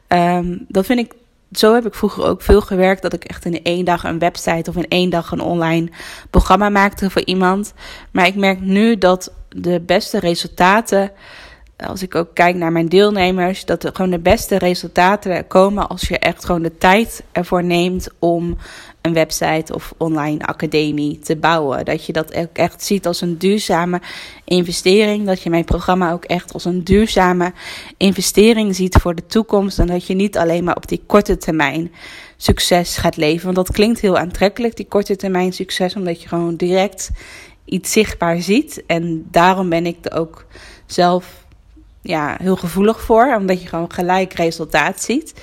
Um, 0.08 0.65
dat 0.67 0.86
vind 0.86 1.00
ik. 1.00 1.13
Zo 1.51 1.74
heb 1.74 1.86
ik 1.86 1.96
vroeger 1.96 2.24
ook 2.24 2.41
veel 2.41 2.62
gewerkt. 2.62 3.01
Dat 3.01 3.13
ik 3.13 3.24
echt 3.24 3.46
in 3.46 3.63
één 3.63 3.86
dag 3.86 4.03
een 4.03 4.20
website 4.20 4.70
of 4.70 4.75
in 4.75 4.88
één 4.88 5.10
dag 5.10 5.31
een 5.31 5.41
online 5.41 5.89
programma 6.29 6.70
maakte 6.70 7.10
voor 7.10 7.25
iemand. 7.25 7.74
Maar 8.12 8.27
ik 8.27 8.36
merk 8.36 8.62
nu 8.62 8.98
dat 8.98 9.34
de 9.50 9.81
beste 9.86 10.20
resultaten 10.20 11.12
als 11.88 12.01
ik 12.01 12.15
ook 12.15 12.34
kijk 12.34 12.55
naar 12.55 12.72
mijn 12.72 12.89
deelnemers, 12.89 13.65
dat 13.65 13.84
er 13.84 13.96
gewoon 13.96 14.12
de 14.12 14.20
beste 14.20 14.58
resultaten 14.58 15.48
komen 15.48 15.88
als 15.88 16.08
je 16.08 16.20
echt 16.20 16.46
gewoon 16.46 16.62
de 16.62 16.77
tijd 16.77 17.24
ervoor 17.31 17.63
neemt 17.63 18.08
om 18.20 18.58
een 19.01 19.13
website 19.13 19.74
of 19.74 19.93
online 19.98 20.46
academie 20.46 21.20
te 21.20 21.36
bouwen. 21.36 21.86
Dat 21.86 22.05
je 22.05 22.13
dat 22.13 22.36
ook 22.36 22.58
echt 22.58 22.84
ziet 22.84 23.08
als 23.08 23.22
een 23.22 23.38
duurzame 23.38 24.01
investering. 24.46 25.25
Dat 25.25 25.41
je 25.41 25.50
mijn 25.50 25.65
programma 25.65 26.12
ook 26.12 26.25
echt 26.25 26.53
als 26.53 26.65
een 26.65 26.84
duurzame 26.84 27.53
investering 27.98 28.75
ziet 28.75 28.96
voor 28.96 29.15
de 29.15 29.25
toekomst. 29.25 29.79
En 29.79 29.88
dat 29.88 30.08
je 30.08 30.13
niet 30.13 30.38
alleen 30.38 30.63
maar 30.63 30.75
op 30.75 30.88
die 30.88 31.03
korte 31.05 31.38
termijn 31.38 31.91
succes 32.38 32.98
gaat 32.98 33.17
leven. 33.17 33.43
Want 33.43 33.55
dat 33.55 33.72
klinkt 33.72 34.00
heel 34.00 34.17
aantrekkelijk, 34.17 34.75
die 34.75 34.88
korte 34.88 35.15
termijn 35.15 35.53
succes, 35.53 35.96
omdat 35.96 36.22
je 36.22 36.27
gewoon 36.27 36.55
direct 36.55 37.10
iets 37.65 37.91
zichtbaar 37.91 38.41
ziet. 38.41 38.84
En 38.88 39.27
daarom 39.31 39.70
ben 39.70 39.86
ik 39.86 39.98
er 40.01 40.17
ook 40.17 40.46
zelf 40.86 41.46
ja, 42.01 42.38
heel 42.41 42.55
gevoelig 42.55 43.01
voor, 43.01 43.36
omdat 43.36 43.62
je 43.62 43.67
gewoon 43.67 43.91
gelijk 43.91 44.34
resultaat 44.34 45.01
ziet. 45.01 45.34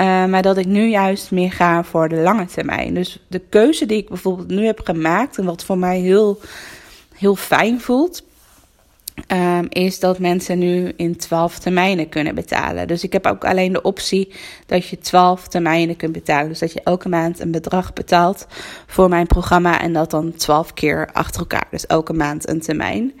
Uh, 0.00 0.24
maar 0.24 0.42
dat 0.42 0.56
ik 0.56 0.66
nu 0.66 0.88
juist 0.88 1.30
meer 1.30 1.52
ga 1.52 1.84
voor 1.84 2.08
de 2.08 2.16
lange 2.16 2.46
termijn. 2.46 2.94
Dus 2.94 3.24
de 3.28 3.38
keuze 3.38 3.86
die 3.86 3.96
ik 3.96 4.08
bijvoorbeeld 4.08 4.48
nu 4.48 4.66
heb 4.66 4.80
gemaakt 4.84 5.38
en 5.38 5.44
wat 5.44 5.64
voor 5.64 5.78
mij 5.78 5.98
heel, 5.98 6.40
heel 7.14 7.36
fijn 7.36 7.80
voelt, 7.80 8.24
ehm, 9.26 9.66
is 9.68 10.00
dat 10.00 10.18
mensen 10.18 10.58
nu 10.58 10.92
in 10.96 11.16
12 11.16 11.58
termijnen 11.58 12.08
kunnen 12.08 12.34
betalen. 12.34 12.88
Dus 12.88 13.04
ik 13.04 13.12
heb 13.12 13.26
ook 13.26 13.44
alleen 13.44 13.72
de 13.72 13.82
optie 13.82 14.32
dat 14.66 14.86
je 14.86 14.98
12 14.98 15.48
termijnen 15.48 15.96
kunt 15.96 16.12
betalen. 16.12 16.48
Dus 16.48 16.58
dat 16.58 16.72
je 16.72 16.80
elke 16.84 17.08
maand 17.08 17.40
een 17.40 17.50
bedrag 17.50 17.92
betaalt 17.92 18.46
voor 18.86 19.08
mijn 19.08 19.26
programma 19.26 19.80
en 19.80 19.92
dat 19.92 20.10
dan 20.10 20.34
12 20.34 20.72
keer 20.72 21.08
achter 21.12 21.40
elkaar. 21.40 21.66
Dus 21.70 21.86
elke 21.86 22.12
maand 22.12 22.48
een 22.48 22.60
termijn. 22.60 23.12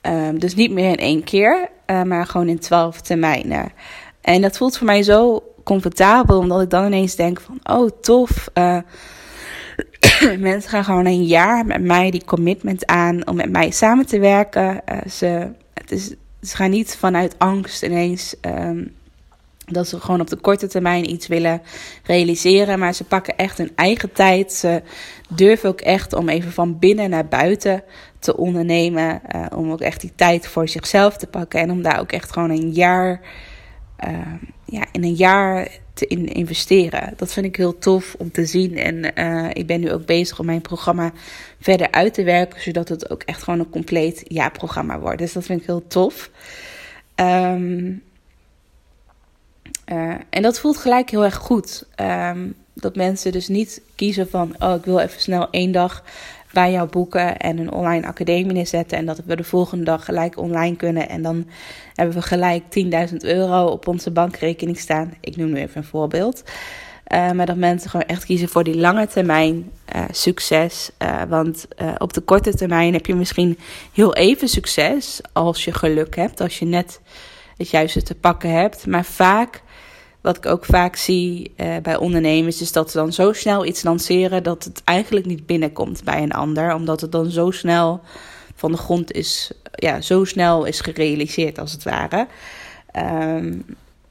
Ehm, 0.00 0.38
dus 0.38 0.54
niet 0.54 0.70
meer 0.70 0.90
in 0.90 0.96
één 0.96 1.24
keer, 1.24 1.68
uh, 1.86 2.02
maar 2.02 2.26
gewoon 2.26 2.48
in 2.48 2.58
12 2.58 3.00
termijnen. 3.00 3.72
En 4.20 4.40
dat 4.40 4.56
voelt 4.56 4.76
voor 4.76 4.86
mij 4.86 5.02
zo 5.02 5.42
comfortabel, 5.66 6.38
omdat 6.38 6.62
ik 6.62 6.70
dan 6.70 6.86
ineens 6.86 7.14
denk 7.16 7.40
van, 7.40 7.58
oh 7.62 7.90
tof. 8.00 8.48
Uh, 8.54 8.78
mensen 10.38 10.70
gaan 10.70 10.84
gewoon 10.84 11.06
een 11.06 11.24
jaar 11.24 11.66
met 11.66 11.82
mij 11.82 12.10
die 12.10 12.24
commitment 12.24 12.86
aan 12.86 13.26
om 13.26 13.36
met 13.36 13.50
mij 13.50 13.70
samen 13.70 14.06
te 14.06 14.18
werken. 14.18 14.80
Uh, 14.92 14.98
ze, 15.10 15.50
het 15.74 15.90
is, 15.90 16.14
ze 16.42 16.56
gaan 16.56 16.70
niet 16.70 16.96
vanuit 16.96 17.38
angst 17.38 17.82
ineens 17.82 18.34
um, 18.40 18.94
dat 19.66 19.88
ze 19.88 20.00
gewoon 20.00 20.20
op 20.20 20.28
de 20.28 20.36
korte 20.36 20.66
termijn 20.66 21.10
iets 21.10 21.26
willen 21.26 21.62
realiseren. 22.02 22.78
Maar 22.78 22.94
ze 22.94 23.04
pakken 23.04 23.36
echt 23.36 23.58
hun 23.58 23.72
eigen 23.74 24.12
tijd. 24.12 24.52
Ze 24.52 24.82
durven 25.28 25.68
ook 25.68 25.80
echt 25.80 26.12
om 26.12 26.28
even 26.28 26.52
van 26.52 26.78
binnen 26.78 27.10
naar 27.10 27.26
buiten 27.26 27.82
te 28.18 28.36
ondernemen. 28.36 29.20
Uh, 29.34 29.46
om 29.56 29.72
ook 29.72 29.80
echt 29.80 30.00
die 30.00 30.12
tijd 30.16 30.48
voor 30.48 30.68
zichzelf 30.68 31.16
te 31.16 31.26
pakken. 31.26 31.60
En 31.60 31.70
om 31.70 31.82
daar 31.82 32.00
ook 32.00 32.12
echt 32.12 32.32
gewoon 32.32 32.50
een 32.50 32.70
jaar. 32.70 33.20
Uh, 34.06 34.18
ja, 34.66 34.84
in 34.92 35.04
een 35.04 35.14
jaar 35.14 35.68
te 35.94 36.06
in 36.06 36.26
investeren. 36.26 37.14
Dat 37.16 37.32
vind 37.32 37.46
ik 37.46 37.56
heel 37.56 37.78
tof 37.78 38.14
om 38.18 38.30
te 38.30 38.46
zien. 38.46 38.78
En 38.78 39.20
uh, 39.20 39.50
ik 39.52 39.66
ben 39.66 39.80
nu 39.80 39.92
ook 39.92 40.06
bezig 40.06 40.38
om 40.38 40.46
mijn 40.46 40.60
programma 40.60 41.12
verder 41.60 41.90
uit 41.90 42.14
te 42.14 42.24
werken. 42.24 42.60
Zodat 42.60 42.88
het 42.88 43.10
ook 43.10 43.22
echt 43.22 43.42
gewoon 43.42 43.60
een 43.60 43.70
compleet 43.70 44.24
jaarprogramma 44.28 44.98
wordt. 44.98 45.18
Dus 45.18 45.32
dat 45.32 45.44
vind 45.44 45.60
ik 45.60 45.66
heel 45.66 45.86
tof. 45.86 46.30
Um, 47.14 48.02
uh, 49.92 50.14
en 50.30 50.42
dat 50.42 50.60
voelt 50.60 50.76
gelijk 50.76 51.10
heel 51.10 51.24
erg 51.24 51.34
goed. 51.34 51.86
Um, 52.00 52.54
dat 52.74 52.96
mensen 52.96 53.32
dus 53.32 53.48
niet 53.48 53.80
kiezen 53.94 54.28
van: 54.28 54.54
oh, 54.58 54.74
ik 54.74 54.84
wil 54.84 54.98
even 54.98 55.20
snel 55.20 55.50
één 55.50 55.72
dag 55.72 56.04
bij 56.56 56.72
jou 56.72 56.88
boeken 56.88 57.36
en 57.36 57.58
een 57.58 57.72
online 57.72 58.06
academie 58.06 58.52
neerzetten. 58.52 58.98
En 58.98 59.06
dat 59.06 59.20
we 59.24 59.36
de 59.36 59.44
volgende 59.44 59.84
dag 59.84 60.04
gelijk 60.04 60.38
online 60.38 60.76
kunnen. 60.76 61.08
En 61.08 61.22
dan 61.22 61.46
hebben 61.94 62.14
we 62.14 62.22
gelijk 62.22 62.62
10.000 63.10 63.16
euro 63.16 63.66
op 63.66 63.88
onze 63.88 64.10
bankrekening 64.10 64.78
staan. 64.78 65.14
Ik 65.20 65.36
noem 65.36 65.52
nu 65.52 65.56
even 65.56 65.76
een 65.76 65.84
voorbeeld. 65.84 66.42
Uh, 67.12 67.30
maar 67.30 67.46
dat 67.46 67.56
mensen 67.56 67.90
gewoon 67.90 68.06
echt 68.06 68.24
kiezen 68.24 68.48
voor 68.48 68.64
die 68.64 68.76
lange 68.76 69.06
termijn 69.06 69.70
uh, 69.96 70.04
succes. 70.10 70.90
Uh, 71.02 71.22
want 71.28 71.68
op 71.98 72.12
de 72.12 72.20
korte 72.20 72.54
termijn 72.54 72.92
heb 72.92 73.06
je 73.06 73.14
misschien 73.14 73.58
heel 73.92 74.14
even 74.14 74.48
succes 74.48 75.20
als 75.32 75.64
je 75.64 75.72
geluk 75.72 76.16
hebt. 76.16 76.40
Als 76.40 76.58
je 76.58 76.64
net 76.64 77.00
het 77.56 77.70
juiste 77.70 78.02
te 78.02 78.14
pakken 78.14 78.50
hebt. 78.50 78.86
Maar 78.86 79.04
vaak 79.04 79.62
wat 80.26 80.36
ik 80.36 80.46
ook 80.46 80.64
vaak 80.64 80.96
zie 80.96 81.52
uh, 81.56 81.76
bij 81.82 81.96
ondernemers, 81.96 82.60
is 82.60 82.72
dat 82.72 82.90
ze 82.90 82.96
dan 82.96 83.12
zo 83.12 83.32
snel 83.32 83.66
iets 83.66 83.82
lanceren 83.82 84.42
dat 84.42 84.64
het 84.64 84.82
eigenlijk 84.84 85.26
niet 85.26 85.46
binnenkomt 85.46 86.04
bij 86.04 86.22
een 86.22 86.32
ander. 86.32 86.74
Omdat 86.74 87.00
het 87.00 87.12
dan 87.12 87.30
zo 87.30 87.50
snel 87.50 88.00
van 88.54 88.72
de 88.72 88.78
grond 88.78 89.12
is, 89.12 89.50
ja, 89.72 90.00
zo 90.00 90.24
snel 90.24 90.64
is 90.64 90.80
gerealiseerd 90.80 91.58
als 91.58 91.72
het 91.72 91.82
ware. 91.82 92.26
Um, 92.96 93.64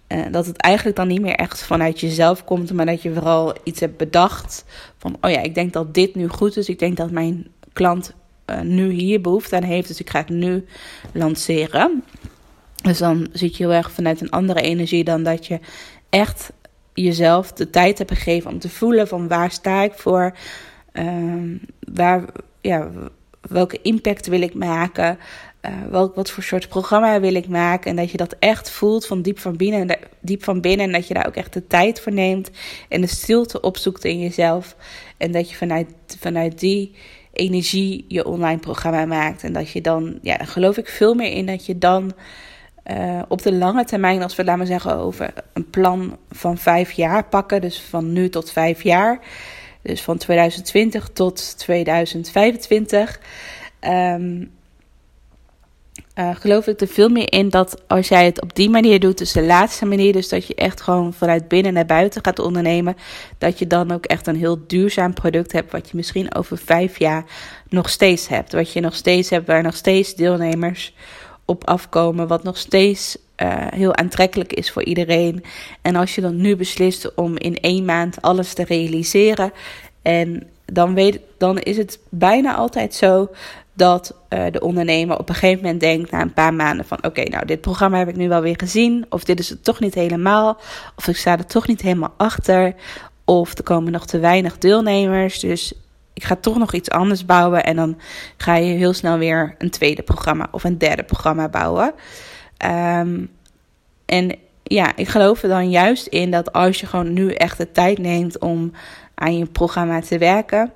uh, 0.08 0.26
dat 0.32 0.46
het 0.46 0.58
eigenlijk 0.58 0.98
dan 0.98 1.08
niet 1.08 1.22
meer 1.22 1.36
echt 1.36 1.64
vanuit 1.64 2.00
jezelf 2.00 2.44
komt, 2.44 2.74
maar 2.74 2.86
dat 2.86 3.02
je 3.02 3.14
vooral 3.14 3.54
iets 3.64 3.80
hebt 3.80 3.98
bedacht. 3.98 4.66
Van, 4.98 5.18
oh 5.22 5.32
ja, 5.32 5.42
ik 5.42 5.56
denk 5.56 5.74
dat 5.74 5.94
dit 5.94 6.16
nu 6.16 6.28
goed 6.28 6.58
is. 6.58 6.70
Ik 6.70 6.80
denk 6.80 6.98
dat 6.98 7.12
mijn 7.12 7.48
klant 7.74 8.14
uh, 8.50 8.60
nu 8.62 8.92
hier 8.92 9.22
behoefte 9.22 9.56
aan 9.56 9.64
heeft, 9.64 9.88
dus 9.88 10.00
ik 10.00 10.10
ga 10.10 10.20
het 10.20 10.30
nu 10.30 10.66
lanceren. 11.14 12.04
Dus 12.86 12.98
dan 12.98 13.28
zit 13.32 13.58
je 13.58 13.64
heel 13.64 13.74
erg 13.74 13.92
vanuit 13.92 14.22
een 14.22 14.30
andere 14.30 14.62
energie 14.62 15.04
dan 15.04 15.24
dat 15.24 15.46
je 15.46 15.60
echt 16.16 16.52
jezelf 16.94 17.52
de 17.52 17.70
tijd 17.70 17.98
hebt 17.98 18.12
gegeven 18.12 18.52
om 18.52 18.60
te 18.60 18.70
voelen 18.70 19.08
van 19.08 19.28
waar 19.28 19.52
sta 19.52 19.82
ik 19.82 19.94
voor, 19.94 20.38
um, 20.94 21.62
waar, 21.94 22.24
ja, 22.62 22.90
welke 23.42 23.80
impact 23.82 24.28
wil 24.28 24.42
ik 24.42 24.54
maken, 24.54 25.18
uh, 25.62 25.72
welk, 25.90 26.16
wat 26.16 26.32
voor 26.32 26.44
soort 26.44 26.68
programma 26.68 27.20
wil 27.20 27.36
ik 27.36 27.48
maken. 27.48 27.90
En 27.90 27.96
dat 27.96 28.12
je 28.12 28.18
dat 28.18 28.36
echt 28.40 28.70
voelt 28.70 29.06
van 29.06 29.22
diep 29.22 29.40
van 29.40 29.58
binnen, 29.58 29.98
diep 30.20 30.44
van 30.44 30.62
binnen 30.62 30.86
en 30.86 30.92
dat 30.92 31.08
je 31.08 31.14
daar 31.14 31.28
ook 31.28 31.36
echt 31.36 31.54
de 31.54 31.68
tijd 31.68 32.02
voor 32.02 32.14
neemt 32.14 32.50
en 32.90 33.02
de 33.02 33.08
stilte 33.08 33.62
opzoekt 33.62 34.04
in 34.04 34.20
jezelf. 34.20 34.76
En 35.18 35.32
dat 35.32 35.50
je 35.50 35.56
vanuit, 35.56 35.88
vanuit 36.20 36.60
die 36.60 36.96
energie 37.34 38.06
je 38.08 38.26
online 38.26 38.60
programma 38.60 39.06
maakt. 39.06 39.44
En 39.44 39.54
dat 39.54 39.70
je 39.70 39.82
dan, 39.82 40.20
ja, 40.22 40.38
daar 40.38 40.48
geloof 40.48 40.78
ik 40.78 40.88
veel 40.88 41.14
meer 41.14 41.32
in 41.32 41.46
dat 41.46 41.66
je 41.66 41.78
dan 41.78 42.14
uh, 42.92 43.22
op 43.28 43.42
de 43.42 43.54
lange 43.54 43.86
termijn, 43.86 44.24
als 44.24 44.36
we 44.36 44.44
laten 44.44 44.62
we 44.62 44.68
zeggen 44.68 44.96
over 44.96 45.34
een 45.54 45.70
plan 45.70 46.18
van 46.32 46.58
vijf 46.58 46.92
jaar 46.92 47.26
pakken, 47.26 47.62
dus 47.62 47.82
van 47.82 48.14
nu 48.14 48.30
tot 48.30 48.52
vijf 48.52 48.84
jaar, 48.84 49.20
dus 49.82 50.02
van 50.02 50.18
2020 50.18 51.10
tot 51.14 51.58
2025, 51.58 53.20
um, 53.82 54.52
uh, 56.16 56.36
geloof 56.36 56.68
ik 56.68 56.82
er 56.82 56.88
veel 56.88 57.10
meer 57.10 57.32
in 57.32 57.50
dat 57.50 57.82
als 57.88 58.08
jij 58.08 58.26
het 58.26 58.42
op 58.42 58.56
die 58.56 58.70
manier 58.70 59.00
doet, 59.00 59.18
dus 59.18 59.32
de 59.32 59.44
laatste 59.44 59.86
manier, 59.86 60.14
dus 60.14 60.30
dat 60.30 60.48
je 60.48 60.56
echt 60.56 60.82
gewoon 60.82 61.14
vanuit 61.14 61.48
binnen 61.48 61.74
naar 61.74 61.86
buiten 61.86 62.24
gaat 62.24 62.40
ondernemen, 62.40 62.96
dat 63.38 63.60
je 63.60 63.68
dan 63.68 63.92
ook 63.92 64.06
echt 64.06 64.28
een 64.28 64.36
heel 64.36 64.68
duurzaam 64.68 65.14
product 65.14 65.52
hebt, 65.52 65.72
wat 65.72 65.90
je 65.90 65.96
misschien 65.96 66.36
over 66.36 66.58
vijf 66.58 67.00
jaar 67.00 67.26
nog 67.70 67.90
steeds 67.90 68.28
hebt. 68.28 68.52
Wat 68.52 68.74
je 68.74 68.80
nog 68.80 68.96
steeds 68.96 69.30
hebt, 69.30 69.48
waar 69.48 69.64
nog 69.64 69.76
steeds 69.76 70.16
deelnemers 70.16 70.94
op 71.46 71.68
afkomen, 71.68 72.28
wat 72.28 72.44
nog 72.44 72.58
steeds 72.58 73.18
uh, 73.38 73.68
heel 73.70 73.96
aantrekkelijk 73.96 74.54
is 74.54 74.72
voor 74.72 74.84
iedereen. 74.84 75.44
En 75.82 75.96
als 75.96 76.16
je 76.16 76.22
dan 76.22 76.42
nu 76.42 76.56
beslist 76.56 77.16
om 77.16 77.38
in 77.38 77.60
één 77.60 77.86
maand 77.86 78.22
alles 78.22 78.54
te 78.54 78.64
realiseren, 78.64 79.52
en 80.02 80.48
dan, 80.66 80.94
weet, 80.94 81.20
dan 81.38 81.60
is 81.60 81.78
het 81.78 82.00
bijna 82.10 82.56
altijd 82.56 82.94
zo 82.94 83.30
dat 83.74 84.16
uh, 84.30 84.46
de 84.52 84.60
ondernemer 84.60 85.20
op 85.20 85.30
een 85.30 85.36
gegeven 85.36 85.64
moment 85.64 85.82
denkt 85.82 86.12
na 86.12 86.22
een 86.22 86.34
paar 86.34 86.54
maanden 86.54 86.86
van 86.86 87.04
oké, 87.04 87.24
nou 87.24 87.46
dit 87.46 87.62
programma 87.62 87.98
heb 87.98 88.08
ik 88.08 88.16
nu 88.16 88.28
wel 88.28 88.42
weer 88.42 88.60
gezien, 88.60 89.06
of 89.10 89.24
dit 89.24 89.40
is 89.40 89.50
het 89.50 89.64
toch 89.64 89.80
niet 89.80 89.94
helemaal, 89.94 90.58
of 90.96 91.08
ik 91.08 91.18
sta 91.18 91.38
er 91.38 91.46
toch 91.46 91.68
niet 91.68 91.82
helemaal 91.82 92.14
achter, 92.18 92.76
of 93.26 93.58
er 93.58 93.64
komen 93.64 93.92
nog 93.92 94.06
te 94.06 94.20
weinig 94.20 94.58
deelnemers, 94.58 95.40
dus 95.40 95.74
ik 96.16 96.24
ga 96.24 96.36
toch 96.36 96.58
nog 96.58 96.74
iets 96.74 96.90
anders 96.90 97.26
bouwen. 97.26 97.64
En 97.64 97.76
dan 97.76 97.98
ga 98.38 98.56
je 98.56 98.74
heel 98.74 98.94
snel 98.94 99.18
weer 99.18 99.56
een 99.58 99.70
tweede 99.70 100.02
programma 100.02 100.48
of 100.52 100.64
een 100.64 100.78
derde 100.78 101.04
programma 101.04 101.50
bouwen. 101.50 101.94
Um, 102.66 103.32
en 104.06 104.36
ja, 104.64 104.96
ik 104.96 105.08
geloof 105.08 105.44
er 105.44 105.50
dan 105.50 105.70
juist 105.70 106.08
in 106.08 106.32
dat 106.32 106.54
als 106.54 106.80
je 106.80 106.86
gewoon 106.86 107.14
nu 107.14 107.34
echt 107.34 107.58
de 107.58 107.72
tijd 107.72 107.98
neemt 107.98 108.40
om 108.40 108.72
aan 109.16 109.38
je 109.38 109.46
programma 109.46 110.02
te 110.02 110.18
werken. 110.18 110.72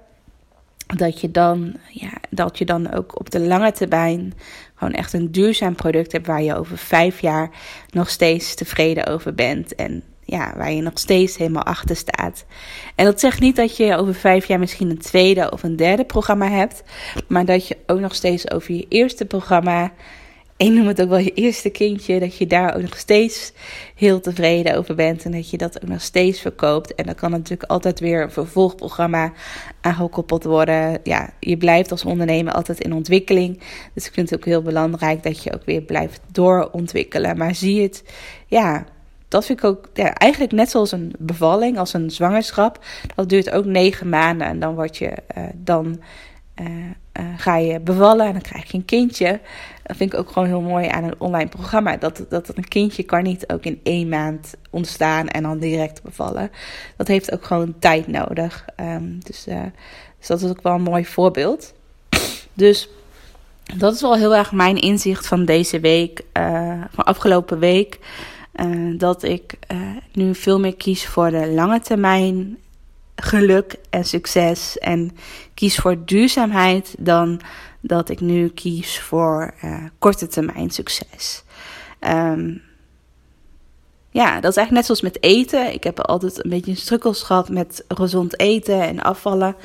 Dat 0.95 1.21
je 1.21 1.31
dan, 1.31 1.75
ja, 1.89 2.11
dat 2.29 2.57
je 2.57 2.65
dan 2.65 2.93
ook 2.93 3.19
op 3.19 3.29
de 3.29 3.39
lange 3.39 3.71
termijn 3.71 4.33
gewoon 4.75 4.93
echt 4.93 5.13
een 5.13 5.31
duurzaam 5.31 5.75
product 5.75 6.11
hebt 6.11 6.27
waar 6.27 6.41
je 6.41 6.55
over 6.55 6.77
vijf 6.77 7.21
jaar 7.21 7.49
nog 7.89 8.09
steeds 8.09 8.55
tevreden 8.55 9.07
over 9.07 9.35
bent. 9.35 9.75
En 9.75 10.03
ja, 10.29 10.53
waar 10.57 10.71
je 10.71 10.81
nog 10.81 10.99
steeds 10.99 11.37
helemaal 11.37 11.63
achter 11.63 11.95
staat. 11.95 12.45
En 12.95 13.05
dat 13.05 13.19
zegt 13.19 13.39
niet 13.39 13.55
dat 13.55 13.77
je 13.77 13.95
over 13.95 14.13
vijf 14.13 14.45
jaar 14.45 14.59
misschien 14.59 14.89
een 14.89 14.97
tweede 14.97 15.51
of 15.51 15.63
een 15.63 15.75
derde 15.75 16.05
programma 16.05 16.49
hebt, 16.49 16.83
maar 17.27 17.45
dat 17.45 17.67
je 17.67 17.77
ook 17.87 17.99
nog 17.99 18.15
steeds 18.15 18.51
over 18.51 18.73
je 18.73 18.85
eerste 18.89 19.25
programma, 19.25 19.91
ik 20.57 20.71
noem 20.71 20.87
het 20.87 21.01
ook 21.01 21.09
wel 21.09 21.17
je 21.17 21.33
eerste 21.33 21.69
kindje, 21.69 22.19
dat 22.19 22.37
je 22.37 22.47
daar 22.47 22.75
ook 22.75 22.81
nog 22.81 22.97
steeds 22.97 23.53
heel 23.95 24.19
tevreden 24.19 24.77
over 24.77 24.95
bent 24.95 25.25
en 25.25 25.31
dat 25.31 25.49
je 25.49 25.57
dat 25.57 25.83
ook 25.83 25.89
nog 25.89 26.01
steeds 26.01 26.41
verkoopt. 26.41 26.95
En 26.95 27.05
dan 27.05 27.15
kan 27.15 27.31
natuurlijk 27.31 27.71
altijd 27.71 27.99
weer 27.99 28.21
een 28.21 28.31
vervolgprogramma 28.31 29.33
aangekoppeld 29.81 30.43
worden. 30.43 30.99
Ja, 31.03 31.29
je 31.39 31.57
blijft 31.57 31.91
als 31.91 32.05
ondernemer 32.05 32.53
altijd 32.53 32.79
in 32.79 32.93
ontwikkeling. 32.93 33.59
Dus 33.93 34.05
ik 34.07 34.13
vind 34.13 34.29
het 34.29 34.39
ook 34.39 34.45
heel 34.45 34.61
belangrijk 34.61 35.23
dat 35.23 35.43
je 35.43 35.53
ook 35.53 35.65
weer 35.65 35.81
blijft 35.81 36.21
doorontwikkelen. 36.31 37.37
Maar 37.37 37.55
zie 37.55 37.81
het, 37.81 38.03
ja 38.47 38.85
dat 39.29 39.45
vind 39.45 39.59
ik 39.59 39.65
ook 39.65 39.89
ja, 39.93 40.13
eigenlijk 40.13 40.51
net 40.51 40.69
zoals 40.69 40.91
een 40.91 41.13
bevalling, 41.17 41.77
als 41.77 41.93
een 41.93 42.11
zwangerschap. 42.11 42.85
Dat 43.15 43.29
duurt 43.29 43.51
ook 43.51 43.65
negen 43.65 44.09
maanden 44.09 44.47
en 44.47 44.59
dan 44.59 44.75
word 44.75 44.97
je 44.97 45.13
uh, 45.37 45.43
dan 45.55 46.01
uh, 46.61 46.67
uh, 46.67 47.25
ga 47.37 47.57
je 47.57 47.79
bevallen 47.79 48.25
en 48.25 48.31
dan 48.31 48.41
krijg 48.41 48.71
je 48.71 48.77
een 48.77 48.85
kindje. 48.85 49.39
Dat 49.83 49.97
vind 49.97 50.13
ik 50.13 50.19
ook 50.19 50.31
gewoon 50.31 50.47
heel 50.47 50.61
mooi 50.61 50.87
aan 50.87 51.03
een 51.03 51.15
online 51.17 51.49
programma. 51.49 51.97
Dat, 51.97 52.25
dat 52.29 52.57
een 52.57 52.67
kindje 52.67 53.03
kan 53.03 53.23
niet 53.23 53.51
ook 53.51 53.63
in 53.63 53.79
één 53.83 54.09
maand 54.09 54.53
ontstaan 54.69 55.27
en 55.27 55.43
dan 55.43 55.59
direct 55.59 56.03
bevallen. 56.03 56.51
Dat 56.97 57.07
heeft 57.07 57.31
ook 57.33 57.45
gewoon 57.45 57.75
tijd 57.79 58.07
nodig. 58.07 58.65
Um, 58.79 59.19
dus, 59.23 59.43
dus 60.17 60.27
dat 60.27 60.41
is 60.41 60.49
ook 60.49 60.61
wel 60.61 60.73
een 60.73 60.81
mooi 60.81 61.05
voorbeeld. 61.05 61.73
Dus 62.53 62.89
dat 63.77 63.93
is 63.93 64.01
wel 64.01 64.15
heel 64.15 64.35
erg 64.35 64.51
mijn 64.51 64.77
inzicht 64.77 65.27
van 65.27 65.45
deze 65.45 65.79
week, 65.79 66.23
van 66.91 67.03
afgelopen 67.03 67.59
week. 67.59 67.99
Uh, 68.61 68.99
dat 68.99 69.23
ik 69.23 69.57
uh, 69.71 69.79
nu 70.13 70.35
veel 70.35 70.59
meer 70.59 70.75
kies 70.75 71.07
voor 71.07 71.29
de 71.29 71.47
lange 71.51 71.79
termijn 71.79 72.57
geluk 73.15 73.75
en 73.89 74.05
succes. 74.05 74.77
En 74.77 75.11
kies 75.53 75.75
voor 75.75 76.05
duurzaamheid 76.05 76.95
dan 76.97 77.41
dat 77.81 78.09
ik 78.09 78.19
nu 78.19 78.49
kies 78.49 78.99
voor 78.99 79.53
uh, 79.63 79.83
korte 79.99 80.27
termijn 80.27 80.69
succes. 80.69 81.43
Um, 81.99 82.61
ja, 84.11 84.39
dat 84.39 84.51
is 84.51 84.57
eigenlijk 84.57 84.71
net 84.71 84.85
zoals 84.85 85.01
met 85.01 85.23
eten. 85.23 85.73
Ik 85.73 85.83
heb 85.83 85.99
altijd 85.99 86.43
een 86.43 86.49
beetje 86.49 86.75
strukkels 86.75 87.23
gehad 87.23 87.49
met 87.49 87.85
gezond 87.87 88.39
eten 88.39 88.81
en 88.81 88.99
afvallen. 88.99 89.55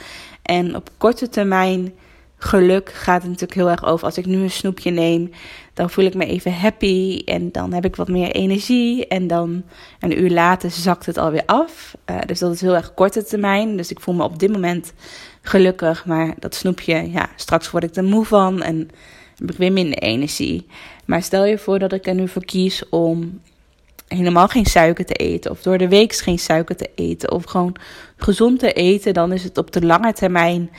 En 0.43 0.77
op 0.77 0.91
korte 0.99 1.29
termijn 1.29 1.95
geluk 2.39 2.93
gaat 2.93 3.23
het 3.23 3.31
natuurlijk 3.31 3.59
heel 3.59 3.71
erg 3.71 3.85
over. 3.85 4.07
Als 4.07 4.19
ik 4.19 4.27
nu 4.27 4.43
een 4.43 4.51
snoepje 4.51 4.91
neem, 4.91 5.31
dan 5.75 5.91
voel 5.91 6.05
ik 6.05 6.15
me 6.15 6.27
even 6.27 6.55
happy. 6.55 7.23
En 7.25 7.53
dan 7.53 7.73
heb 7.73 7.85
ik 7.85 7.97
wat 7.97 8.09
meer 8.09 8.31
energie. 8.31 9.07
En 9.07 9.27
dan 9.27 9.63
een 10.01 10.23
uur 10.23 10.31
later 10.31 10.71
zakt 10.71 11.07
het 11.07 11.19
alweer 11.19 11.43
af. 11.47 11.97
Uh, 12.11 12.19
dus 12.27 12.39
dat 12.39 12.53
is 12.53 12.61
heel 12.61 12.75
erg 12.75 12.95
korte 12.95 13.25
termijn. 13.25 13.77
Dus 13.77 13.91
ik 13.91 14.01
voel 14.01 14.15
me 14.15 14.25
op 14.25 14.39
dit 14.39 14.53
moment 14.53 14.93
gelukkig. 15.43 16.07
Maar 16.07 16.35
dat 16.39 16.55
snoepje, 16.55 17.11
ja, 17.11 17.29
straks 17.37 17.71
word 17.71 17.85
ik 17.85 17.97
er 17.97 18.05
moe 18.05 18.25
van. 18.25 18.63
En 18.63 18.91
heb 19.39 19.51
ik 19.51 19.57
weer 19.57 19.73
minder 19.73 19.99
energie. 19.99 20.67
Maar 21.05 21.23
stel 21.23 21.45
je 21.45 21.59
voor 21.59 21.79
dat 21.79 21.93
ik 21.93 22.07
er 22.07 22.15
nu 22.15 22.29
voor 22.29 22.45
kies 22.45 22.89
om 22.89 23.41
helemaal 24.09 24.49
geen 24.49 24.67
suiker 24.67 25.05
te 25.05 25.15
eten. 25.15 25.51
Of 25.51 25.63
door 25.63 25.79
de 25.79 25.89
week 25.89 26.15
geen 26.15 26.39
suiker 26.39 26.77
te 26.77 26.91
eten. 26.95 27.33
Of 27.33 27.45
gewoon 27.45 27.77
gezond 28.17 28.59
te 28.59 28.73
eten. 28.73 29.15
Dan 29.15 29.33
is 29.33 29.45
het 29.45 29.59
op 29.59 29.73
de 29.73 29.87
lange 29.87 30.13
termijn. 30.13 30.71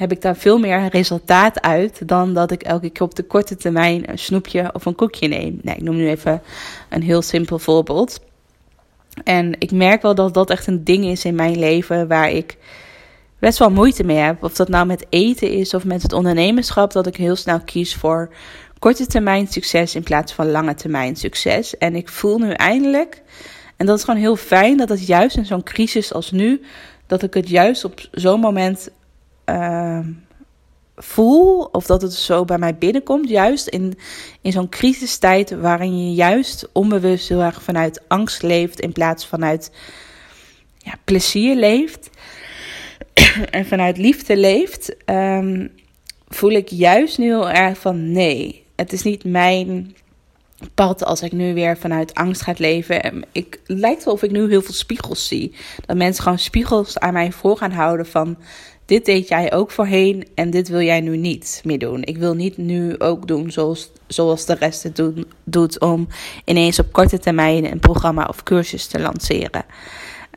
Heb 0.00 0.12
ik 0.12 0.22
daar 0.22 0.36
veel 0.36 0.58
meer 0.58 0.88
resultaat 0.88 1.60
uit 1.60 2.08
dan 2.08 2.34
dat 2.34 2.50
ik 2.50 2.62
elke 2.62 2.90
keer 2.90 3.02
op 3.02 3.14
de 3.14 3.22
korte 3.22 3.56
termijn 3.56 4.10
een 4.10 4.18
snoepje 4.18 4.70
of 4.72 4.84
een 4.84 4.94
koekje 4.94 5.28
neem. 5.28 5.58
Nee, 5.62 5.74
ik 5.74 5.82
noem 5.82 5.96
nu 5.96 6.08
even 6.08 6.42
een 6.88 7.02
heel 7.02 7.22
simpel 7.22 7.58
voorbeeld. 7.58 8.20
En 9.24 9.54
ik 9.58 9.72
merk 9.72 10.02
wel 10.02 10.14
dat 10.14 10.34
dat 10.34 10.50
echt 10.50 10.66
een 10.66 10.84
ding 10.84 11.04
is 11.04 11.24
in 11.24 11.34
mijn 11.34 11.58
leven 11.58 12.08
waar 12.08 12.30
ik 12.30 12.56
best 13.38 13.58
wel 13.58 13.70
moeite 13.70 14.04
mee 14.04 14.16
heb. 14.16 14.42
Of 14.42 14.54
dat 14.54 14.68
nou 14.68 14.86
met 14.86 15.06
eten 15.08 15.50
is 15.50 15.74
of 15.74 15.84
met 15.84 16.02
het 16.02 16.12
ondernemerschap, 16.12 16.92
dat 16.92 17.06
ik 17.06 17.16
heel 17.16 17.36
snel 17.36 17.60
kies 17.60 17.94
voor 17.94 18.32
korte 18.78 19.06
termijn 19.06 19.46
succes 19.46 19.94
in 19.94 20.02
plaats 20.02 20.32
van 20.32 20.50
lange 20.50 20.74
termijn 20.74 21.16
succes. 21.16 21.78
En 21.78 21.96
ik 21.96 22.08
voel 22.08 22.38
nu 22.38 22.50
eindelijk, 22.50 23.22
en 23.76 23.86
dat 23.86 23.98
is 23.98 24.04
gewoon 24.04 24.20
heel 24.20 24.36
fijn, 24.36 24.76
dat 24.76 24.88
het 24.88 25.06
juist 25.06 25.36
in 25.36 25.46
zo'n 25.46 25.62
crisis 25.62 26.12
als 26.12 26.30
nu, 26.30 26.62
dat 27.06 27.22
ik 27.22 27.34
het 27.34 27.48
juist 27.48 27.84
op 27.84 28.00
zo'n 28.12 28.40
moment 28.40 28.90
uh, 29.50 29.98
voel, 30.96 31.62
of 31.62 31.86
dat 31.86 32.02
het 32.02 32.12
zo 32.12 32.44
bij 32.44 32.58
mij 32.58 32.74
binnenkomt, 32.74 33.28
juist 33.28 33.66
in, 33.66 33.98
in 34.40 34.52
zo'n 34.52 34.68
crisistijd 34.68 35.50
waarin 35.50 36.06
je 36.06 36.14
juist 36.14 36.68
onbewust 36.72 37.28
heel 37.28 37.42
erg 37.42 37.62
vanuit 37.62 38.02
angst 38.08 38.42
leeft 38.42 38.80
in 38.80 38.92
plaats 38.92 39.26
vanuit 39.26 39.72
ja, 40.78 40.94
plezier 41.04 41.56
leeft 41.56 42.10
en 43.50 43.66
vanuit 43.66 43.98
liefde 43.98 44.36
leeft, 44.36 44.96
um, 45.06 45.72
voel 46.28 46.50
ik 46.50 46.68
juist 46.68 47.18
nu 47.18 47.24
heel 47.24 47.50
erg 47.50 47.78
van 47.78 48.12
nee, 48.12 48.64
het 48.76 48.92
is 48.92 49.02
niet 49.02 49.24
mijn 49.24 49.96
pad 50.74 51.04
als 51.04 51.22
ik 51.22 51.32
nu 51.32 51.54
weer 51.54 51.76
vanuit 51.76 52.14
angst 52.14 52.42
ga 52.42 52.54
leven. 52.56 53.24
Ik 53.32 53.60
lijkt 53.66 54.04
wel 54.04 54.14
of 54.14 54.22
ik 54.22 54.30
nu 54.30 54.48
heel 54.48 54.62
veel 54.62 54.74
spiegels 54.74 55.28
zie. 55.28 55.54
Dat 55.86 55.96
mensen 55.96 56.22
gewoon 56.22 56.38
spiegels 56.38 56.98
aan 56.98 57.12
mij 57.12 57.32
voor 57.32 57.56
gaan 57.56 57.72
houden 57.72 58.06
van 58.06 58.36
dit 58.84 59.04
deed 59.04 59.28
jij 59.28 59.52
ook 59.52 59.70
voorheen 59.70 60.28
en 60.34 60.50
dit 60.50 60.68
wil 60.68 60.80
jij 60.80 61.00
nu 61.00 61.16
niet 61.16 61.60
meer 61.64 61.78
doen. 61.78 62.02
Ik 62.02 62.16
wil 62.16 62.34
niet 62.34 62.56
nu 62.56 62.98
ook 62.98 63.26
doen 63.26 63.50
zoals, 63.50 63.90
zoals 64.06 64.46
de 64.46 64.54
rest 64.54 64.82
het 64.82 64.96
doen, 64.96 65.26
doet 65.44 65.80
om 65.80 66.08
ineens 66.44 66.78
op 66.78 66.92
korte 66.92 67.18
termijn 67.18 67.72
een 67.72 67.80
programma 67.80 68.24
of 68.24 68.42
cursus 68.42 68.86
te 68.86 69.00
lanceren. 69.00 69.64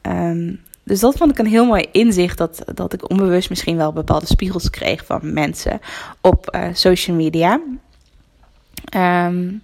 Um, 0.02 0.62
dus 0.84 1.00
dat 1.00 1.18
vond 1.18 1.32
ik 1.32 1.38
een 1.38 1.46
heel 1.46 1.66
mooi 1.66 1.86
inzicht. 1.92 2.38
Dat, 2.38 2.64
dat 2.74 2.94
ik 2.94 3.10
onbewust 3.10 3.50
misschien 3.50 3.78
wel 3.78 3.94
bepaalde 3.94 4.26
spiegels 4.26 4.70
kreeg 4.70 5.06
van 5.06 5.34
mensen 5.34 5.80
op 6.22 6.56
uh, 6.56 6.68
social 6.74 7.16
media. 7.16 7.62
Um, 8.96 9.62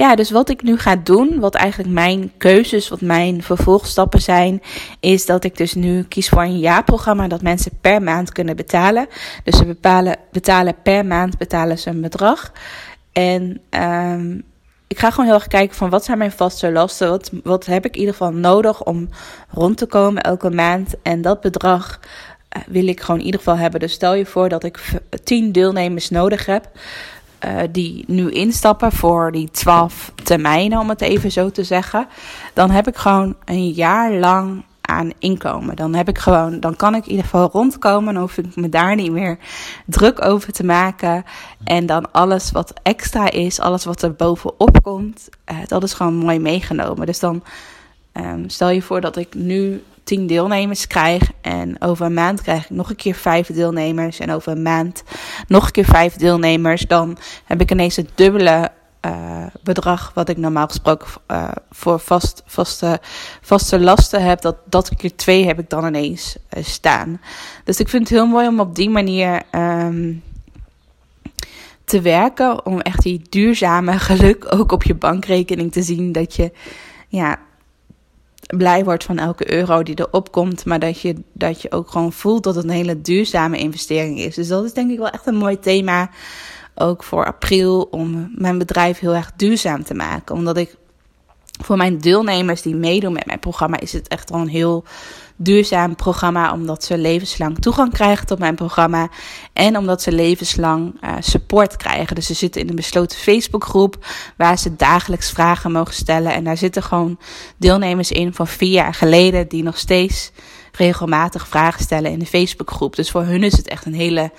ja, 0.00 0.14
dus 0.14 0.30
wat 0.30 0.48
ik 0.48 0.62
nu 0.62 0.78
ga 0.78 0.96
doen, 0.96 1.40
wat 1.40 1.54
eigenlijk 1.54 1.92
mijn 1.92 2.32
keuzes, 2.38 2.88
wat 2.88 3.00
mijn 3.00 3.42
vervolgstappen 3.42 4.20
zijn, 4.22 4.62
is 5.00 5.26
dat 5.26 5.44
ik 5.44 5.56
dus 5.56 5.74
nu 5.74 6.02
kies 6.02 6.28
voor 6.28 6.42
een 6.42 6.58
jaarprogramma 6.58 7.28
dat 7.28 7.42
mensen 7.42 7.72
per 7.80 8.02
maand 8.02 8.32
kunnen 8.32 8.56
betalen. 8.56 9.06
Dus 9.44 9.56
ze 9.56 9.66
bepalen, 9.66 10.16
betalen 10.32 10.74
per 10.82 11.06
maand 11.06 11.38
betalen 11.38 11.78
ze 11.78 11.90
een 11.90 12.00
bedrag. 12.00 12.52
En 13.12 13.60
um, 13.70 14.42
ik 14.86 14.98
ga 14.98 15.10
gewoon 15.10 15.26
heel 15.26 15.34
erg 15.34 15.46
kijken 15.46 15.76
van 15.76 15.90
wat 15.90 16.04
zijn 16.04 16.18
mijn 16.18 16.32
vaste 16.32 16.72
lasten, 16.72 17.08
wat, 17.08 17.30
wat 17.42 17.66
heb 17.66 17.84
ik 17.84 17.94
in 17.94 18.00
ieder 18.00 18.14
geval 18.14 18.32
nodig 18.32 18.84
om 18.84 19.08
rond 19.50 19.76
te 19.76 19.86
komen 19.86 20.22
elke 20.22 20.50
maand. 20.50 20.94
En 21.02 21.22
dat 21.22 21.40
bedrag 21.40 22.00
uh, 22.56 22.62
wil 22.66 22.86
ik 22.86 23.00
gewoon 23.00 23.20
in 23.20 23.26
ieder 23.26 23.40
geval 23.40 23.58
hebben. 23.58 23.80
Dus 23.80 23.92
stel 23.92 24.14
je 24.14 24.26
voor 24.26 24.48
dat 24.48 24.64
ik 24.64 24.80
10 25.24 25.52
deelnemers 25.52 26.10
nodig 26.10 26.46
heb. 26.46 26.68
Uh, 27.44 27.60
die 27.70 28.04
nu 28.06 28.30
instappen 28.30 28.92
voor 28.92 29.32
die 29.32 29.50
12 29.50 30.12
termijnen, 30.22 30.78
om 30.78 30.88
het 30.88 31.00
even 31.00 31.32
zo 31.32 31.50
te 31.50 31.64
zeggen. 31.64 32.06
Dan 32.54 32.70
heb 32.70 32.88
ik 32.88 32.96
gewoon 32.96 33.36
een 33.44 33.70
jaar 33.70 34.12
lang 34.12 34.62
aan 34.80 35.10
inkomen. 35.18 35.76
Dan 35.76 35.94
heb 35.94 36.08
ik 36.08 36.18
gewoon, 36.18 36.60
dan 36.60 36.76
kan 36.76 36.94
ik 36.94 37.02
in 37.02 37.10
ieder 37.10 37.24
geval 37.24 37.48
rondkomen. 37.52 38.14
Dan 38.14 38.22
hoef 38.22 38.38
ik 38.38 38.56
me 38.56 38.68
daar 38.68 38.94
niet 38.94 39.12
meer 39.12 39.38
druk 39.86 40.24
over 40.24 40.52
te 40.52 40.64
maken. 40.64 41.24
En 41.64 41.86
dan 41.86 42.12
alles 42.12 42.50
wat 42.50 42.72
extra 42.82 43.30
is, 43.30 43.60
alles 43.60 43.84
wat 43.84 44.02
er 44.02 44.14
bovenop 44.14 44.82
komt, 44.82 45.28
uh, 45.50 45.56
dat 45.66 45.82
is 45.82 45.92
gewoon 45.92 46.14
mooi 46.14 46.38
meegenomen. 46.38 47.06
Dus 47.06 47.18
dan 47.18 47.42
um, 48.12 48.48
stel 48.48 48.70
je 48.70 48.82
voor 48.82 49.00
dat 49.00 49.16
ik 49.16 49.34
nu 49.34 49.82
10 50.04 50.26
deelnemers 50.26 50.86
krijg. 50.86 51.30
En 51.40 51.82
over 51.82 52.06
een 52.06 52.14
maand 52.14 52.42
krijg 52.42 52.64
ik 52.64 52.70
nog 52.70 52.90
een 52.90 52.96
keer 52.96 53.14
5 53.14 53.46
deelnemers. 53.46 54.18
En 54.18 54.30
over 54.30 54.52
een 54.52 54.62
maand 54.62 55.02
nog 55.46 55.64
een 55.66 55.72
keer 55.72 55.84
5 55.84 56.14
deelnemers. 56.14 56.82
Dan 56.82 57.18
heb 57.44 57.60
ik 57.60 57.70
ineens 57.70 57.96
het 57.96 58.10
dubbele 58.14 58.70
uh, 59.06 59.46
bedrag 59.62 60.10
wat 60.14 60.28
ik 60.28 60.36
normaal 60.36 60.66
gesproken 60.66 61.06
uh, 61.30 61.48
voor 61.70 61.98
vast, 61.98 62.42
vaste, 62.46 63.00
vaste 63.40 63.80
lasten 63.80 64.22
heb, 64.22 64.40
dat, 64.40 64.56
dat 64.64 64.96
keer 64.96 65.16
twee 65.16 65.46
heb 65.46 65.58
ik 65.58 65.70
dan 65.70 65.86
ineens 65.86 66.36
uh, 66.56 66.64
staan. 66.64 67.20
Dus 67.64 67.80
ik 67.80 67.88
vind 67.88 68.02
het 68.02 68.18
heel 68.18 68.26
mooi 68.26 68.48
om 68.48 68.60
op 68.60 68.74
die 68.74 68.90
manier 68.90 69.42
um, 69.52 70.22
te 71.84 72.00
werken, 72.00 72.66
om 72.66 72.80
echt 72.80 73.02
die 73.02 73.22
duurzame 73.28 73.98
geluk 74.08 74.54
ook 74.54 74.72
op 74.72 74.82
je 74.82 74.94
bankrekening 74.94 75.72
te 75.72 75.82
zien. 75.82 76.12
Dat 76.12 76.36
je 76.36 76.52
ja, 77.08 77.38
blij 78.56 78.84
wordt 78.84 79.04
van 79.04 79.18
elke 79.18 79.52
euro 79.52 79.82
die 79.82 80.00
erop 80.00 80.32
komt, 80.32 80.64
maar 80.64 80.78
dat 80.78 81.00
je, 81.00 81.14
dat 81.32 81.62
je 81.62 81.72
ook 81.72 81.90
gewoon 81.90 82.12
voelt 82.12 82.42
dat 82.42 82.54
het 82.54 82.64
een 82.64 82.70
hele 82.70 83.00
duurzame 83.00 83.58
investering 83.58 84.18
is. 84.18 84.34
Dus 84.34 84.48
dat 84.48 84.64
is 84.64 84.72
denk 84.72 84.90
ik 84.90 84.98
wel 84.98 85.08
echt 85.10 85.26
een 85.26 85.36
mooi 85.36 85.58
thema 85.58 86.10
ook 86.74 87.02
voor 87.02 87.26
april 87.26 87.82
om 87.90 88.32
mijn 88.34 88.58
bedrijf 88.58 88.98
heel 88.98 89.14
erg 89.14 89.32
duurzaam 89.36 89.84
te 89.84 89.94
maken. 89.94 90.34
Omdat 90.34 90.56
ik 90.56 90.76
voor 91.62 91.76
mijn 91.76 91.98
deelnemers 91.98 92.62
die 92.62 92.74
meedoen 92.74 93.12
met 93.12 93.26
mijn 93.26 93.38
programma 93.38 93.80
is 93.80 93.92
het 93.92 94.08
echt 94.08 94.30
wel 94.30 94.40
een 94.40 94.48
heel 94.48 94.84
duurzaam 95.36 95.96
programma. 95.96 96.52
Omdat 96.52 96.84
ze 96.84 96.98
levenslang 96.98 97.58
toegang 97.58 97.92
krijgen 97.92 98.26
tot 98.26 98.38
mijn 98.38 98.54
programma. 98.54 99.08
En 99.52 99.76
omdat 99.76 100.02
ze 100.02 100.12
levenslang 100.12 100.94
uh, 101.04 101.12
support 101.20 101.76
krijgen. 101.76 102.14
Dus 102.14 102.26
ze 102.26 102.34
zitten 102.34 102.60
in 102.60 102.68
een 102.68 102.76
besloten 102.76 103.18
Facebookgroep 103.18 104.06
waar 104.36 104.58
ze 104.58 104.76
dagelijks 104.76 105.30
vragen 105.30 105.72
mogen 105.72 105.94
stellen. 105.94 106.32
En 106.32 106.44
daar 106.44 106.56
zitten 106.56 106.82
gewoon 106.82 107.18
deelnemers 107.56 108.10
in 108.10 108.34
van 108.34 108.46
vier 108.46 108.72
jaar 108.72 108.94
geleden 108.94 109.48
die 109.48 109.62
nog 109.62 109.78
steeds 109.78 110.30
regelmatig 110.72 111.48
vragen 111.48 111.82
stellen 111.82 112.10
in 112.10 112.18
de 112.18 112.26
Facebookgroep. 112.26 112.96
Dus 112.96 113.10
voor 113.10 113.24
hun 113.24 113.42
is 113.42 113.56
het 113.56 113.68
echt 113.68 113.86
een 113.86 113.94
hele 113.94 114.32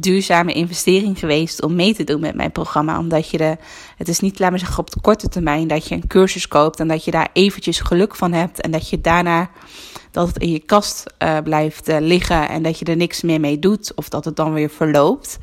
duurzame 0.00 0.52
investering 0.52 1.18
geweest 1.18 1.62
om 1.62 1.74
mee 1.74 1.94
te 1.94 2.04
doen 2.04 2.20
met 2.20 2.34
mijn 2.34 2.52
programma. 2.52 2.98
Omdat 2.98 3.30
je 3.30 3.38
de, 3.38 3.56
het 3.96 4.08
is 4.08 4.20
niet, 4.20 4.38
laat 4.38 4.50
maar 4.50 4.58
zeggen, 4.58 4.78
op 4.78 4.90
de 4.90 5.00
korte 5.00 5.28
termijn 5.28 5.68
dat 5.68 5.88
je 5.88 5.94
een 5.94 6.06
cursus 6.06 6.48
koopt 6.48 6.80
en 6.80 6.88
dat 6.88 7.04
je 7.04 7.10
daar 7.10 7.28
eventjes 7.32 7.80
geluk 7.80 8.14
van 8.14 8.32
hebt 8.32 8.60
en 8.60 8.70
dat 8.70 8.88
je 8.88 9.00
daarna 9.00 9.50
dat 10.10 10.26
het 10.26 10.38
in 10.38 10.50
je 10.50 10.58
kast 10.58 11.04
uh, 11.22 11.38
blijft 11.44 11.88
uh, 11.88 11.96
liggen 12.00 12.48
en 12.48 12.62
dat 12.62 12.78
je 12.78 12.84
er 12.84 12.96
niks 12.96 13.22
meer 13.22 13.40
mee 13.40 13.58
doet 13.58 13.92
of 13.94 14.08
dat 14.08 14.24
het 14.24 14.36
dan 14.36 14.52
weer 14.52 14.70
verloopt. 14.70 15.38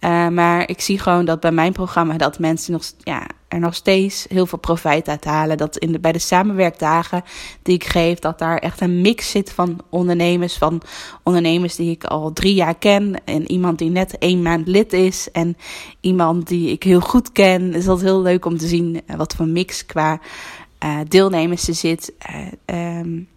Uh, 0.00 0.28
maar 0.28 0.68
ik 0.68 0.80
zie 0.80 0.98
gewoon 0.98 1.24
dat 1.24 1.40
bij 1.40 1.52
mijn 1.52 1.72
programma 1.72 2.16
dat 2.16 2.38
mensen 2.38 2.72
nog, 2.72 2.82
ja, 2.98 3.26
er 3.52 3.58
nog 3.58 3.74
steeds 3.74 4.26
heel 4.28 4.46
veel 4.46 4.58
profijt 4.58 5.08
uit 5.08 5.24
halen. 5.24 5.56
Dat 5.56 5.76
in 5.76 5.92
de, 5.92 6.00
bij 6.00 6.12
de 6.12 6.18
samenwerkdagen 6.18 7.24
die 7.62 7.74
ik 7.74 7.84
geef, 7.84 8.18
dat 8.18 8.38
daar 8.38 8.58
echt 8.58 8.80
een 8.80 9.00
mix 9.00 9.30
zit 9.30 9.52
van 9.52 9.80
ondernemers. 9.88 10.56
Van 10.56 10.82
ondernemers 11.22 11.76
die 11.76 11.90
ik 11.90 12.04
al 12.04 12.32
drie 12.32 12.54
jaar 12.54 12.74
ken. 12.74 13.24
En 13.24 13.50
iemand 13.50 13.78
die 13.78 13.90
net 13.90 14.18
één 14.18 14.42
maand 14.42 14.66
lid 14.66 14.92
is. 14.92 15.30
En 15.32 15.56
iemand 16.00 16.48
die 16.48 16.70
ik 16.70 16.82
heel 16.82 17.00
goed 17.00 17.32
ken. 17.32 17.70
Dus 17.70 17.84
dat 17.84 17.96
is 17.96 18.02
heel 18.02 18.22
leuk 18.22 18.44
om 18.44 18.58
te 18.58 18.66
zien 18.66 19.00
wat 19.16 19.34
voor 19.34 19.46
mix 19.46 19.86
qua 19.86 20.20
uh, 20.84 20.98
deelnemers 21.08 21.68
er 21.68 21.74
zit. 21.74 22.12
Uh, 22.66 22.98
um, 22.98 23.28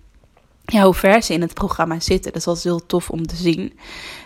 ja, 0.65 0.83
hoe 0.83 0.93
ver 0.93 1.23
ze 1.23 1.33
in 1.33 1.41
het 1.41 1.53
programma 1.53 1.99
zitten. 1.99 2.33
Dat 2.33 2.57
is 2.57 2.63
heel 2.63 2.85
tof 2.85 3.09
om 3.09 3.27
te 3.27 3.35
zien. 3.35 3.79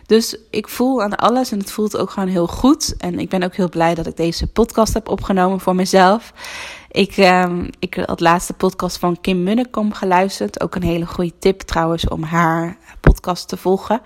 Dus 0.06 0.38
ik 0.50 0.68
voel 0.68 1.04
aan 1.04 1.16
alles 1.16 1.52
en 1.52 1.60
het 1.60 1.72
voelt 1.72 1.98
ook 1.98 2.10
gewoon 2.10 2.30
heel 2.30 2.48
goed. 2.48 2.98
En 2.98 3.20
ik 3.20 3.30
ben 3.30 3.44
ook 3.44 3.56
heel 3.56 3.70
blij 3.70 3.96
dat 3.96 4.08
ik 4.08 4.18
deze 4.18 4.48
podcast 4.48 4.94
heb 4.94 5.10
opgenomen 5.10 5.60
voor 5.60 5.76
mezelf. 5.76 6.34
Ik, 6.92 7.18
um, 7.18 7.70
ik 7.80 8.04
had 8.06 8.20
laatste 8.20 8.54
podcast 8.54 8.98
van 8.98 9.22
Kim 9.22 9.44
Munnekom 9.44 9.94
geluisterd. 9.94 10.62
Ook 10.62 10.76
een 10.76 10.84
hele 10.84 11.06
goede 11.06 11.34
tip 11.40 11.62
trouwens 11.62 12.08
om 12.08 12.24
haar 12.24 12.78
podcast 13.00 13.48
te 13.48 13.58
volgen. 13.58 14.02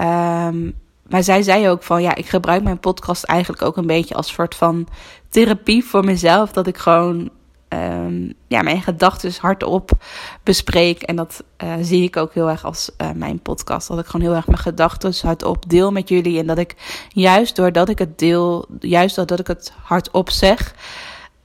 Um, 0.00 0.74
maar 1.08 1.22
zij 1.22 1.42
zei 1.42 1.68
ook 1.68 1.82
van 1.82 2.02
ja, 2.02 2.14
ik 2.14 2.26
gebruik 2.26 2.62
mijn 2.62 2.80
podcast 2.80 3.24
eigenlijk 3.24 3.62
ook 3.62 3.76
een 3.76 3.86
beetje 3.86 4.14
als 4.14 4.32
soort 4.32 4.54
van 4.54 4.86
therapie 5.28 5.84
voor 5.84 6.04
mezelf. 6.04 6.52
Dat 6.52 6.66
ik 6.66 6.76
gewoon 6.76 7.30
ehm, 7.68 8.32
ja, 8.46 8.62
mijn 8.62 8.82
gedachten 8.82 9.32
hardop 9.40 9.90
bespreek. 10.42 11.02
En 11.02 11.16
dat 11.16 11.44
uh, 11.64 11.74
zie 11.80 12.02
ik 12.02 12.16
ook 12.16 12.34
heel 12.34 12.50
erg 12.50 12.64
als 12.64 12.90
uh, 13.02 13.10
mijn 13.14 13.40
podcast. 13.40 13.88
Dat 13.88 13.98
ik 13.98 14.06
gewoon 14.06 14.26
heel 14.26 14.34
erg 14.34 14.46
mijn 14.46 14.58
gedachten 14.58 15.14
hardop 15.22 15.70
deel 15.70 15.92
met 15.92 16.08
jullie. 16.08 16.38
En 16.38 16.46
dat 16.46 16.58
ik 16.58 16.74
juist 17.08 17.56
doordat 17.56 17.88
ik 17.88 17.98
het 17.98 18.18
deel, 18.18 18.66
juist 18.80 19.16
doordat 19.16 19.38
ik 19.38 19.46
het 19.46 19.72
hardop 19.82 20.30
zeg, 20.30 20.74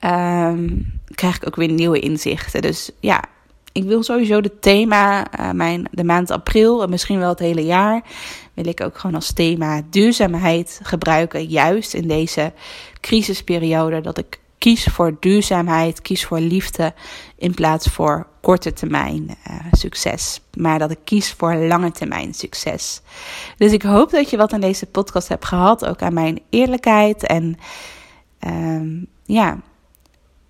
um, 0.00 1.00
krijg 1.14 1.36
ik 1.36 1.46
ook 1.46 1.56
weer 1.56 1.70
nieuwe 1.70 1.98
inzichten. 1.98 2.62
Dus 2.62 2.90
ja, 3.00 3.24
ik 3.72 3.84
wil 3.84 4.02
sowieso 4.02 4.40
het 4.40 4.62
thema, 4.62 5.26
uh, 5.40 5.50
mijn, 5.50 5.88
de 5.90 6.04
maand 6.04 6.30
april 6.30 6.82
en 6.82 6.90
misschien 6.90 7.18
wel 7.18 7.28
het 7.28 7.38
hele 7.38 7.64
jaar, 7.64 8.02
wil 8.54 8.66
ik 8.66 8.80
ook 8.80 8.98
gewoon 8.98 9.16
als 9.16 9.32
thema 9.32 9.82
duurzaamheid 9.90 10.80
gebruiken. 10.82 11.44
Juist 11.44 11.94
in 11.94 12.08
deze 12.08 12.52
crisisperiode. 13.00 14.00
Dat 14.00 14.18
ik 14.18 14.38
kies 14.64 14.84
voor 14.84 15.16
duurzaamheid, 15.20 16.02
kies 16.02 16.24
voor 16.24 16.40
liefde 16.40 16.94
in 17.36 17.54
plaats 17.54 17.86
voor 17.86 18.26
korte 18.40 18.72
termijn 18.72 19.36
uh, 19.50 19.56
succes. 19.72 20.40
Maar 20.56 20.78
dat 20.78 20.90
ik 20.90 20.98
kies 21.04 21.32
voor 21.32 21.54
lange 21.54 21.90
termijn 21.90 22.34
succes. 22.34 23.00
Dus 23.56 23.72
ik 23.72 23.82
hoop 23.82 24.10
dat 24.10 24.30
je 24.30 24.36
wat 24.36 24.52
aan 24.52 24.60
deze 24.60 24.86
podcast 24.86 25.28
hebt 25.28 25.44
gehad. 25.44 25.86
Ook 25.86 26.02
aan 26.02 26.14
mijn 26.14 26.40
eerlijkheid. 26.50 27.26
En 27.26 27.56
um, 28.46 29.06
ja, 29.24 29.60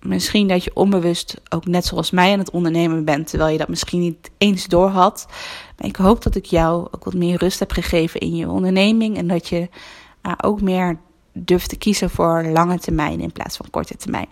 misschien 0.01 0.47
dat 0.47 0.63
je 0.63 0.75
onbewust 0.75 1.41
ook 1.49 1.65
net 1.65 1.85
zoals 1.85 2.11
mij 2.11 2.31
aan 2.31 2.39
het 2.39 2.51
ondernemen 2.51 3.05
bent, 3.05 3.27
terwijl 3.27 3.51
je 3.51 3.57
dat 3.57 3.67
misschien 3.67 3.99
niet 3.99 4.31
eens 4.37 4.65
door 4.65 4.89
had. 4.89 5.27
Maar 5.77 5.87
ik 5.87 5.95
hoop 5.95 6.23
dat 6.23 6.35
ik 6.35 6.45
jou 6.45 6.87
ook 6.91 7.03
wat 7.03 7.13
meer 7.13 7.37
rust 7.37 7.59
heb 7.59 7.71
gegeven 7.71 8.19
in 8.19 8.35
je 8.35 8.49
onderneming 8.49 9.17
en 9.17 9.27
dat 9.27 9.47
je 9.47 9.69
uh, 10.23 10.31
ook 10.41 10.61
meer 10.61 10.99
durft 11.37 11.69
te 11.69 11.77
kiezen 11.77 12.09
voor 12.09 12.43
lange 12.43 12.79
termijn 12.79 13.21
in 13.21 13.31
plaats 13.31 13.57
van 13.57 13.69
korte 13.69 13.97
termijn. 13.97 14.27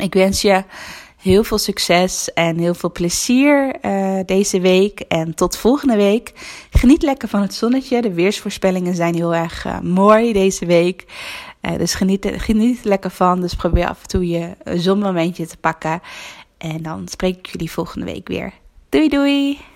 Ik 0.00 0.14
wens 0.14 0.42
je 0.42 0.64
heel 1.16 1.44
veel 1.44 1.58
succes 1.58 2.32
en 2.32 2.58
heel 2.58 2.74
veel 2.74 2.92
plezier 2.92 3.76
uh, 3.82 4.18
deze 4.26 4.60
week. 4.60 5.00
En 5.00 5.34
tot 5.34 5.56
volgende 5.56 5.96
week. 5.96 6.32
Geniet 6.70 7.02
lekker 7.02 7.28
van 7.28 7.40
het 7.40 7.54
zonnetje. 7.54 8.02
De 8.02 8.12
weersvoorspellingen 8.12 8.94
zijn 8.94 9.14
heel 9.14 9.34
erg 9.34 9.66
uh, 9.66 9.80
mooi 9.80 10.32
deze 10.32 10.66
week. 10.66 11.04
Uh, 11.62 11.78
dus 11.78 11.94
geniet, 11.94 12.26
geniet 12.36 12.84
lekker 12.84 13.10
van. 13.10 13.40
Dus 13.40 13.54
probeer 13.54 13.88
af 13.88 14.02
en 14.02 14.08
toe 14.08 14.28
je 14.28 14.56
zonmomentje 14.64 15.46
te 15.46 15.56
pakken. 15.56 16.00
En 16.58 16.82
dan 16.82 17.08
spreek 17.08 17.36
ik 17.36 17.46
jullie 17.46 17.70
volgende 17.70 18.06
week 18.06 18.28
weer. 18.28 18.52
Doei 18.88 19.08
doei! 19.08 19.73